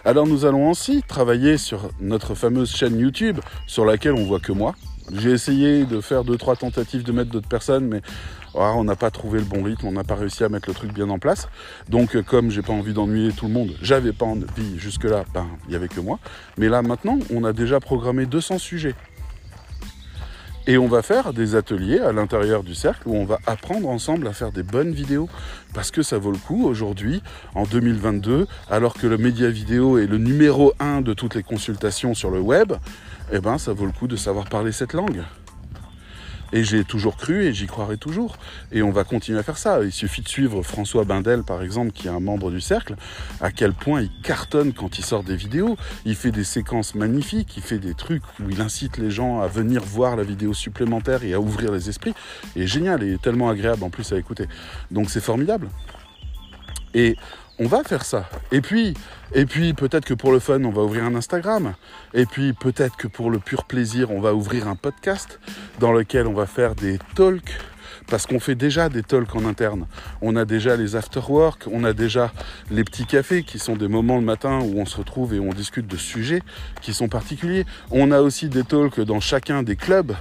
[0.04, 4.52] Alors nous allons aussi travailler sur notre fameuse chaîne YouTube, sur laquelle on voit que
[4.52, 4.76] moi.
[5.14, 8.02] J'ai essayé de faire deux trois tentatives de mettre d'autres personnes, mais
[8.56, 10.74] ah, on n'a pas trouvé le bon rythme, on n'a pas réussi à mettre le
[10.74, 11.50] truc bien en place.
[11.90, 15.48] Donc euh, comme j'ai pas envie d'ennuyer tout le monde, j'avais pas envie jusque-là, ben
[15.68, 16.20] il y avait que moi.
[16.58, 18.96] Mais là maintenant, on a déjà programmé 200 sujets.
[20.68, 24.28] Et on va faire des ateliers à l'intérieur du cercle où on va apprendre ensemble
[24.28, 25.28] à faire des bonnes vidéos.
[25.74, 27.24] Parce que ça vaut le coup aujourd'hui,
[27.56, 32.14] en 2022, alors que le média vidéo est le numéro un de toutes les consultations
[32.14, 32.74] sur le web,
[33.32, 35.24] eh ben ça vaut le coup de savoir parler cette langue.
[36.54, 38.38] Et j'ai toujours cru et j'y croirai toujours.
[38.72, 39.84] Et on va continuer à faire ça.
[39.84, 42.96] Il suffit de suivre François Bindel, par exemple, qui est un membre du cercle,
[43.40, 45.78] à quel point il cartonne quand il sort des vidéos.
[46.06, 49.48] Il fait des séquences magnifiques, il fait des trucs où il incite les gens à
[49.48, 52.14] venir voir la vidéo supplémentaire et à ouvrir les esprits.
[52.56, 54.48] Et génial et tellement agréable en plus à écouter.
[54.92, 55.70] Donc c'est formidable.
[56.94, 57.16] Et
[57.62, 58.28] on va faire ça.
[58.52, 58.96] Et puis,
[59.74, 61.76] peut-être que pour le fun, on va ouvrir un Instagram.
[62.16, 65.40] Et puis peut-être que pour le pur plaisir, on va ouvrir un podcast
[65.80, 67.60] dans lequel on va faire des talks.
[68.08, 69.86] Parce qu'on fait déjà des talks en interne.
[70.22, 72.32] On a déjà les after-work, on a déjà
[72.72, 75.54] les petits cafés qui sont des moments le matin où on se retrouve et on
[75.54, 76.42] discute de sujets
[76.82, 77.66] qui sont particuliers.
[77.92, 80.16] On a aussi des talks dans chacun des clubs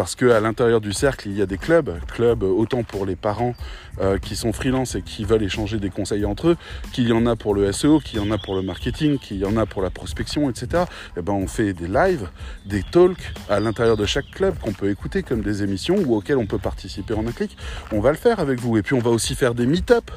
[0.00, 3.52] parce qu'à l'intérieur du cercle, il y a des clubs, clubs autant pour les parents
[4.00, 6.56] euh, qui sont freelance et qui veulent échanger des conseils entre eux,
[6.94, 9.36] qu'il y en a pour le SEO, qu'il y en a pour le marketing, qu'il
[9.36, 10.84] y en a pour la prospection, etc.
[10.84, 12.30] Et eh ben on fait des lives,
[12.64, 16.38] des talks à l'intérieur de chaque club qu'on peut écouter comme des émissions ou auxquelles
[16.38, 17.58] on peut participer en un clic.
[17.92, 18.78] On va le faire avec vous.
[18.78, 20.10] Et puis on va aussi faire des meet-up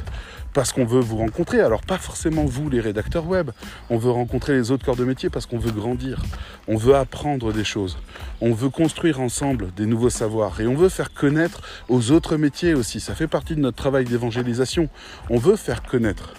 [0.53, 1.59] parce qu'on veut vous rencontrer.
[1.61, 3.51] Alors pas forcément vous, les rédacteurs web.
[3.89, 6.21] On veut rencontrer les autres corps de métier parce qu'on veut grandir.
[6.67, 7.97] On veut apprendre des choses.
[8.41, 10.61] On veut construire ensemble des nouveaux savoirs.
[10.61, 12.99] Et on veut faire connaître aux autres métiers aussi.
[12.99, 14.89] Ça fait partie de notre travail d'évangélisation.
[15.29, 16.33] On veut faire connaître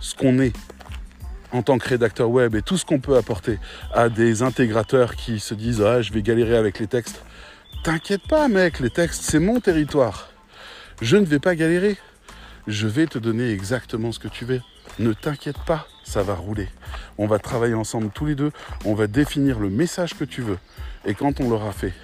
[0.00, 0.54] ce qu'on est
[1.52, 3.58] en tant que rédacteur web et tout ce qu'on peut apporter
[3.92, 7.22] à des intégrateurs qui se disent Ah, je vais galérer avec les textes.
[7.82, 10.30] T'inquiète pas, mec, les textes, c'est mon territoire.
[11.00, 11.96] Je ne vais pas galérer
[12.66, 14.60] je vais te donner exactement ce que tu veux.
[14.98, 16.68] Ne t'inquiète pas, ça va rouler.
[17.18, 18.52] On va travailler ensemble tous les deux,
[18.84, 20.58] on va définir le message que tu veux.
[21.04, 21.94] Et quand on l'aura fait,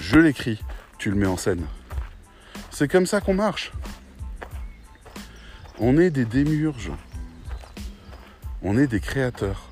[0.00, 0.60] je l'écris,
[0.98, 1.64] tu le mets en scène.
[2.70, 3.72] C'est comme ça qu'on marche.
[5.78, 6.92] On est des démiurges.
[8.62, 9.71] On est des créateurs.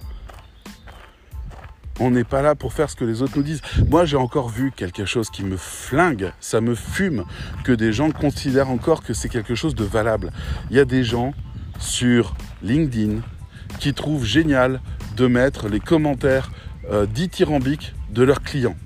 [2.03, 3.61] On n'est pas là pour faire ce que les autres nous disent.
[3.88, 7.24] Moi, j'ai encore vu quelque chose qui me flingue, ça me fume,
[7.62, 10.32] que des gens considèrent encore que c'est quelque chose de valable.
[10.70, 11.34] Il y a des gens
[11.78, 13.20] sur LinkedIn
[13.78, 14.80] qui trouvent génial
[15.16, 16.51] de mettre les commentaires
[16.90, 18.76] euh, dithyrambiques de leurs clients.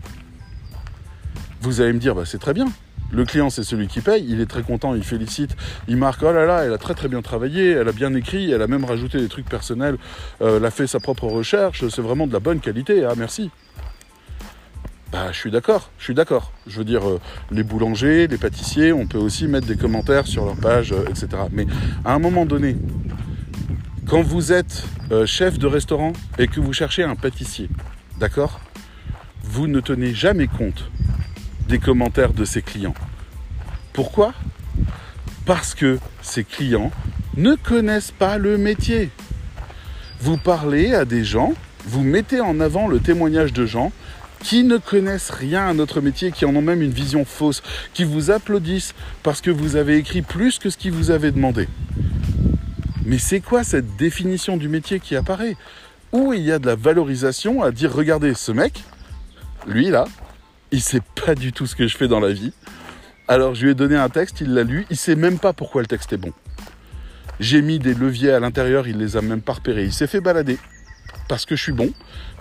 [1.60, 2.66] Vous allez me dire, bah, c'est très bien.
[3.14, 5.54] Le client, c'est celui qui paye, il est très content, il félicite,
[5.86, 8.50] il marque Oh là là, elle a très très bien travaillé, elle a bien écrit,
[8.50, 9.98] elle a même rajouté des trucs personnels,
[10.42, 13.52] euh, elle a fait sa propre recherche, c'est vraiment de la bonne qualité, ah merci.
[15.12, 16.52] Bah, je suis d'accord, je suis d'accord.
[16.66, 17.20] Je veux dire, euh,
[17.52, 21.28] les boulangers, les pâtissiers, on peut aussi mettre des commentaires sur leur page, euh, etc.
[21.52, 21.66] Mais
[22.04, 22.76] à un moment donné,
[24.08, 24.82] quand vous êtes
[25.26, 27.68] chef de restaurant et que vous cherchez un pâtissier,
[28.18, 28.58] d'accord
[29.44, 30.90] Vous ne tenez jamais compte
[31.68, 32.94] des commentaires de ses clients.
[33.92, 34.34] Pourquoi?
[35.46, 36.90] Parce que ces clients
[37.36, 39.10] ne connaissent pas le métier.
[40.20, 41.54] Vous parlez à des gens,
[41.86, 43.92] vous mettez en avant le témoignage de gens
[44.40, 47.62] qui ne connaissent rien à notre métier, qui en ont même une vision fausse,
[47.94, 51.66] qui vous applaudissent parce que vous avez écrit plus que ce qu'ils vous avaient demandé.
[53.04, 55.56] Mais c'est quoi cette définition du métier qui apparaît?
[56.12, 58.84] Où il y a de la valorisation à dire regardez ce mec,
[59.66, 60.04] lui là,
[60.74, 62.52] il sait pas du tout ce que je fais dans la vie.
[63.28, 65.82] Alors je lui ai donné un texte, il l'a lu, il sait même pas pourquoi
[65.82, 66.32] le texte est bon.
[67.38, 69.84] J'ai mis des leviers à l'intérieur, il les a même pas repérés.
[69.84, 70.58] Il s'est fait balader
[71.28, 71.90] parce que je suis bon.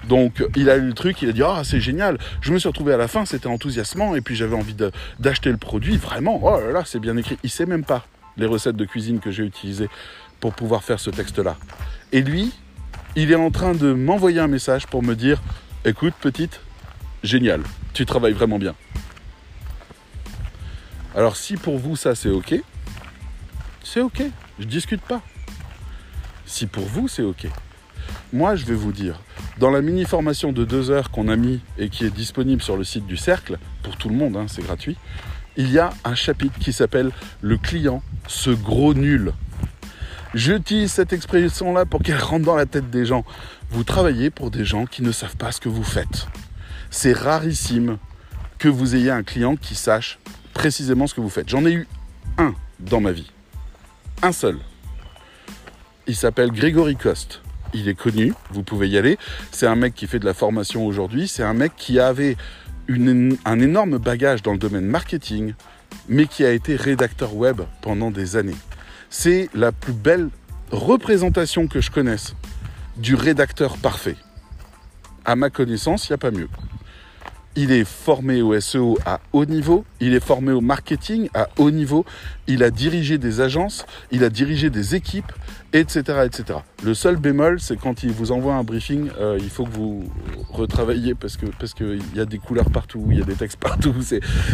[0.09, 2.17] Donc il a lu le truc, il a dit ah c'est génial.
[2.41, 4.75] Je me suis retrouvé à la fin, c'était enthousiasmant et puis j'avais envie
[5.19, 5.97] d'acheter le produit.
[5.97, 7.38] Vraiment, oh là là, c'est bien écrit.
[7.43, 9.89] Il sait même pas les recettes de cuisine que j'ai utilisées
[10.39, 11.55] pour pouvoir faire ce texte-là.
[12.11, 12.51] Et lui,
[13.15, 15.39] il est en train de m'envoyer un message pour me dire
[15.86, 16.61] écoute petite,
[17.24, 17.61] génial,
[17.93, 18.76] tu travailles vraiment bien.
[21.15, 22.55] Alors si pour vous ça c'est ok,
[23.84, 24.24] c'est ok,
[24.59, 25.21] je discute pas.
[26.45, 27.47] Si pour vous c'est ok,
[28.32, 29.19] moi je vais vous dire,
[29.59, 32.78] dans la mini formation de deux heures qu'on a mis et qui est disponible sur
[32.78, 34.97] le site du cercle, pour tout le monde, hein, c'est gratuit,
[35.55, 37.11] il y a un chapitre qui s'appelle
[37.41, 39.34] Le client, ce gros nul.
[40.34, 43.24] J'utilise cette expression-là pour qu'elle rentre dans la tête des gens.
[43.69, 46.28] Vous travaillez pour des gens qui ne savent pas ce que vous faites
[46.94, 47.98] c'est rarissime
[48.60, 50.20] que vous ayez un client qui sache
[50.54, 51.50] précisément ce que vous faites.
[51.50, 51.88] J'en ai eu
[52.38, 53.32] un dans ma vie.
[54.22, 54.60] un seul.
[56.06, 57.41] Il s'appelle Grégory Coste.
[57.74, 59.18] Il est connu, vous pouvez y aller.
[59.52, 61.28] C'est un mec qui fait de la formation aujourd'hui.
[61.28, 62.38] C'est un mec qui avait
[62.88, 65.56] un énorme bagage dans le domaine marketing,
[66.08, 68.56] mais qui a été rédacteur web pendant des années.
[69.10, 70.30] C'est la plus belle
[70.72, 72.36] représentation que je connaisse
[72.98, 74.16] du rédacteur parfait.
[75.26, 76.50] À ma connaissance, il n'y a pas mieux.
[77.56, 81.70] Il est formé au SEO à haut niveau, il est formé au marketing à haut
[81.70, 82.04] niveau,
[82.47, 85.32] il a dirigé des agences, il a dirigé des équipes,
[85.72, 86.26] etc.
[86.26, 86.60] etc.
[86.84, 90.04] Le seul bémol, c'est quand il vous envoie un briefing, euh, il faut que vous
[90.49, 93.60] retravailliez parce que parce qu'il y a des couleurs partout, il y a des textes
[93.60, 93.93] partout,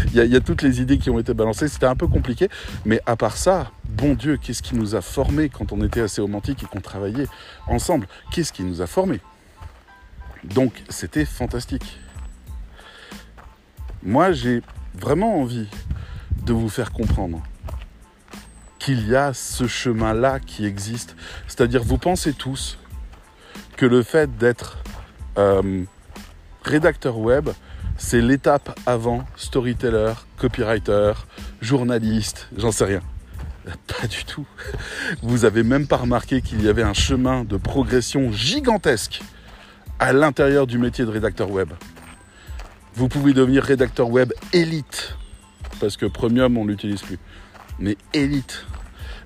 [0.08, 1.96] il y, a, il y a toutes les idées qui ont été balancées, c'était un
[1.96, 2.50] peu compliqué,
[2.86, 6.22] mais à part ça, bon Dieu, qu'est-ce qui nous a formés quand on était assez
[6.22, 7.28] romantique et qu'on travaillait
[7.68, 8.08] ensemble?
[8.32, 9.22] Qu'est-ce qui nous a formés?
[10.44, 11.98] Donc c'était fantastique.
[14.04, 14.62] Moi, j'ai
[14.94, 15.68] vraiment envie
[16.46, 17.44] de vous faire comprendre
[18.80, 21.16] qu'il y a ce chemin-là qui existe.
[21.48, 22.78] C'est-à-dire, vous pensez tous
[23.76, 24.78] que le fait d'être
[25.38, 25.84] euh,
[26.64, 27.50] rédacteur web,
[27.98, 31.14] c'est l'étape avant storyteller, copywriter,
[31.62, 33.02] journaliste, j'en sais rien.
[34.00, 34.46] Pas du tout.
[35.22, 39.22] Vous avez même pas remarqué qu'il y avait un chemin de progression gigantesque
[40.00, 41.70] à l'intérieur du métier de rédacteur web.
[42.96, 45.16] Vous pouvez devenir rédacteur web élite,
[45.80, 47.20] parce que premium, on l'utilise plus.
[47.80, 48.66] Mais élite.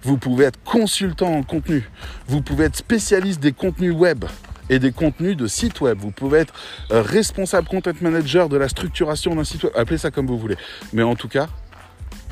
[0.03, 1.89] Vous pouvez être consultant en contenu.
[2.27, 4.25] Vous pouvez être spécialiste des contenus web
[4.69, 5.97] et des contenus de site web.
[5.99, 6.53] Vous pouvez être
[6.91, 9.73] euh, responsable content manager de la structuration d'un site web.
[9.75, 10.57] Appelez ça comme vous voulez.
[10.91, 11.47] Mais en tout cas,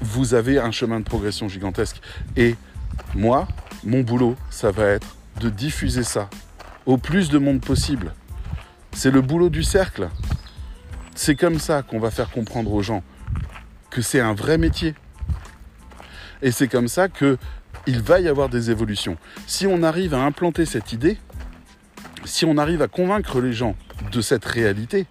[0.01, 2.01] vous avez un chemin de progression gigantesque.
[2.35, 2.55] Et
[3.15, 3.47] moi,
[3.83, 6.29] mon boulot, ça va être de diffuser ça
[6.85, 8.13] au plus de monde possible.
[8.93, 10.09] C'est le boulot du cercle.
[11.15, 13.03] C'est comme ça qu'on va faire comprendre aux gens
[13.89, 14.95] que c'est un vrai métier.
[16.41, 17.37] Et c'est comme ça que
[17.87, 19.17] il va y avoir des évolutions.
[19.47, 21.17] Si on arrive à implanter cette idée,
[22.25, 23.75] si on arrive à convaincre les gens
[24.11, 25.07] de cette réalité,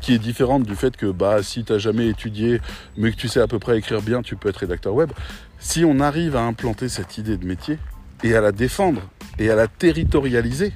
[0.00, 2.60] qui est différente du fait que bah si tu n'as jamais étudié
[2.96, 5.12] mais que tu sais à peu près écrire bien, tu peux être rédacteur web.
[5.58, 7.78] Si on arrive à implanter cette idée de métier
[8.24, 9.02] et à la défendre
[9.38, 10.72] et à la territorialiser,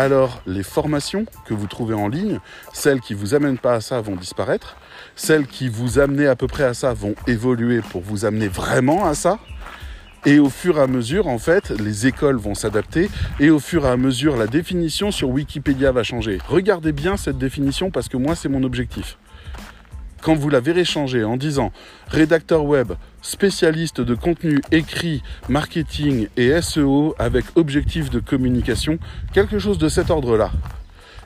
[0.00, 2.38] alors les formations que vous trouvez en ligne,
[2.72, 4.76] celles qui vous amènent pas à ça vont disparaître,
[5.14, 9.06] celles qui vous amenaient à peu près à ça vont évoluer pour vous amener vraiment
[9.06, 9.38] à ça.
[10.26, 13.86] Et au fur et à mesure, en fait, les écoles vont s'adapter et au fur
[13.86, 16.38] et à mesure, la définition sur Wikipédia va changer.
[16.46, 19.16] Regardez bien cette définition parce que moi, c'est mon objectif
[20.22, 21.72] quand vous la verrez changer en disant
[22.08, 22.92] rédacteur web,
[23.22, 28.98] spécialiste de contenu écrit, marketing et SEO avec objectif de communication,
[29.32, 30.50] quelque chose de cet ordre-là,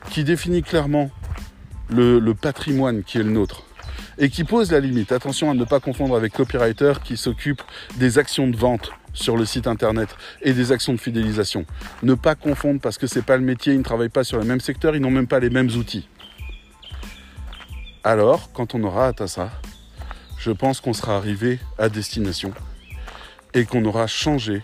[0.09, 1.09] qui définit clairement
[1.89, 3.63] le, patrimoine qui est le nôtre
[4.17, 5.11] et qui pose la limite.
[5.11, 7.61] Attention à ne pas confondre avec copywriter qui s'occupe
[7.97, 10.09] des actions de vente sur le site internet
[10.41, 11.65] et des actions de fidélisation.
[12.03, 14.45] Ne pas confondre parce que c'est pas le métier, ils ne travaillent pas sur le
[14.45, 16.07] même secteur, ils n'ont même pas les mêmes outils.
[18.07, 19.49] Alors, quand on aura atteint ça,
[20.37, 22.53] je pense qu'on sera arrivé à destination
[23.55, 24.61] et qu'on aura changé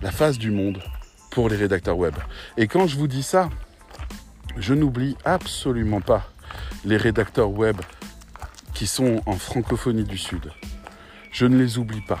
[0.00, 0.82] la face du monde
[1.30, 2.14] pour les rédacteurs web.
[2.56, 3.50] Et quand je vous dis ça,
[4.56, 6.32] je n'oublie absolument pas
[6.86, 7.76] les rédacteurs web
[8.72, 10.50] qui sont en francophonie du Sud.
[11.30, 12.20] Je ne les oublie pas.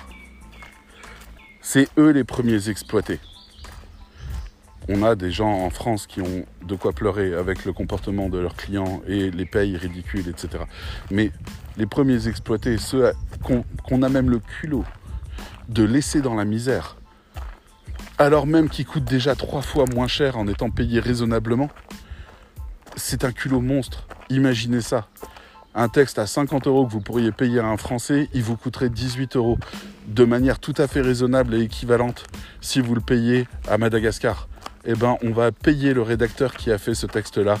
[1.62, 3.20] C'est eux les premiers exploités
[4.88, 8.38] on a des gens en France qui ont de quoi pleurer avec le comportement de
[8.38, 10.64] leurs clients et les payes ridicules, etc.
[11.10, 11.30] Mais
[11.76, 13.12] les premiers exploités, ceux
[13.42, 14.84] qu'on a même le culot
[15.68, 16.96] de laisser dans la misère,
[18.16, 21.68] alors même qu'ils coûtent déjà trois fois moins cher en étant payés raisonnablement,
[22.96, 24.08] c'est un culot monstre.
[24.30, 25.06] Imaginez ça.
[25.74, 28.88] Un texte à 50 euros que vous pourriez payer à un Français, il vous coûterait
[28.88, 29.58] 18 euros
[30.08, 32.24] de manière tout à fait raisonnable et équivalente
[32.60, 34.48] si vous le payez à Madagascar
[34.90, 37.58] eh ben, on va payer le rédacteur qui a fait ce texte-là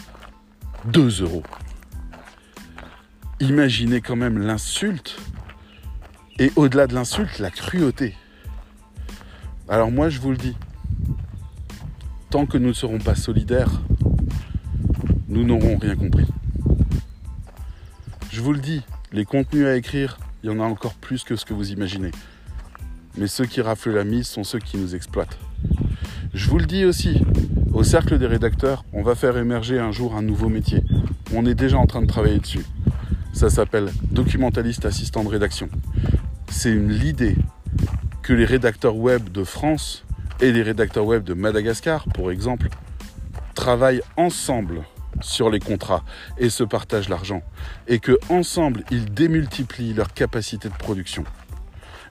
[0.86, 1.42] 2 euros.
[3.38, 5.18] Imaginez quand même l'insulte
[6.38, 8.16] et au-delà de l'insulte, la cruauté.
[9.68, 10.56] Alors moi, je vous le dis,
[12.30, 13.82] tant que nous ne serons pas solidaires,
[15.28, 16.26] nous n'aurons rien compris.
[18.30, 21.36] Je vous le dis, les contenus à écrire, il y en a encore plus que
[21.36, 22.12] ce que vous imaginez.
[23.18, 25.38] Mais ceux qui raflent la mise sont ceux qui nous exploitent.
[26.34, 27.22] Je vous le dis aussi,
[27.72, 30.82] au cercle des rédacteurs, on va faire émerger un jour un nouveau métier.
[31.34, 32.64] On est déjà en train de travailler dessus.
[33.32, 35.68] Ça s'appelle documentaliste assistant de rédaction.
[36.50, 37.36] C'est l'idée
[38.22, 40.04] que les rédacteurs web de France
[40.40, 42.68] et les rédacteurs web de Madagascar, pour exemple,
[43.54, 44.82] travaillent ensemble
[45.20, 46.04] sur les contrats
[46.38, 47.42] et se partagent l'argent
[47.86, 51.24] et que ensemble ils démultiplient leur capacité de production.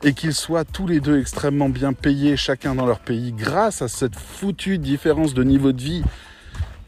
[0.03, 3.87] Et qu'ils soient tous les deux extrêmement bien payés, chacun dans leur pays, grâce à
[3.87, 6.03] cette foutue différence de niveau de vie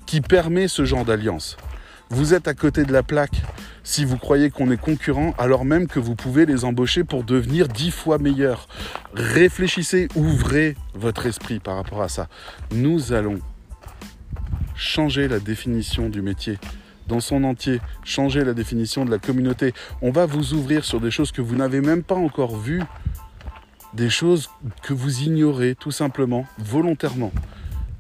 [0.06, 1.58] qui permet ce genre d'alliance.
[2.10, 3.42] Vous êtes à côté de la plaque
[3.84, 7.68] si vous croyez qu'on est concurrent, alors même que vous pouvez les embaucher pour devenir
[7.68, 8.68] dix fois meilleurs.
[9.14, 12.28] Réfléchissez, ouvrez votre esprit par rapport à ça.
[12.72, 13.40] Nous allons
[14.76, 16.58] changer la définition du métier
[17.10, 19.74] dans son entier, changer la définition de la communauté.
[20.02, 22.84] On va vous ouvrir sur des choses que vous n'avez même pas encore vues,
[23.94, 24.50] des choses
[24.82, 27.34] que vous ignorez tout simplement, volontairement.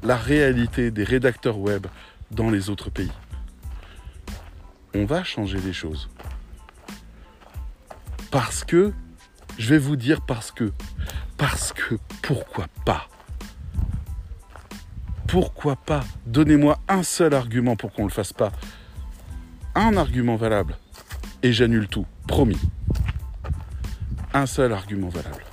[0.03, 1.88] La réalité des rédacteurs web
[2.32, 3.12] dans les autres pays
[4.93, 6.10] on va changer les choses.
[8.32, 8.93] Parce que,
[9.57, 10.72] je vais vous dire parce que,
[11.38, 13.07] parce que, pourquoi pas?
[15.28, 16.03] Pourquoi pas?
[16.26, 18.51] Donnez-moi un seul argument pour qu'on ne le fasse pas.
[19.82, 20.76] Un argument valable.
[21.42, 22.60] Et j'annule tout, promis.
[24.34, 25.46] Un seul argument valable.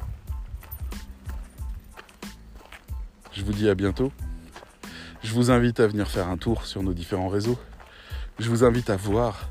[3.31, 4.11] Je vous dis à bientôt.
[5.23, 7.57] Je vous invite à venir faire un tour sur nos différents réseaux.
[8.41, 9.49] Je vous invite à voir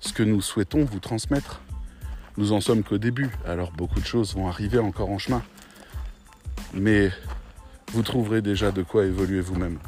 [0.00, 1.60] ce que nous souhaitons vous transmettre.
[2.36, 5.44] Nous en sommes qu'au début, alors beaucoup de choses vont arriver encore en chemin.
[6.74, 7.12] Mais
[7.92, 9.78] vous trouverez déjà de quoi évoluer vous-même.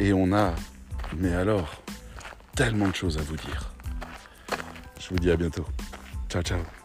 [0.00, 0.54] Et on a,
[1.18, 1.83] mais alors,
[2.54, 3.70] tellement de choses à vous dire.
[5.00, 5.66] Je vous dis à bientôt.
[6.28, 6.83] Ciao, ciao.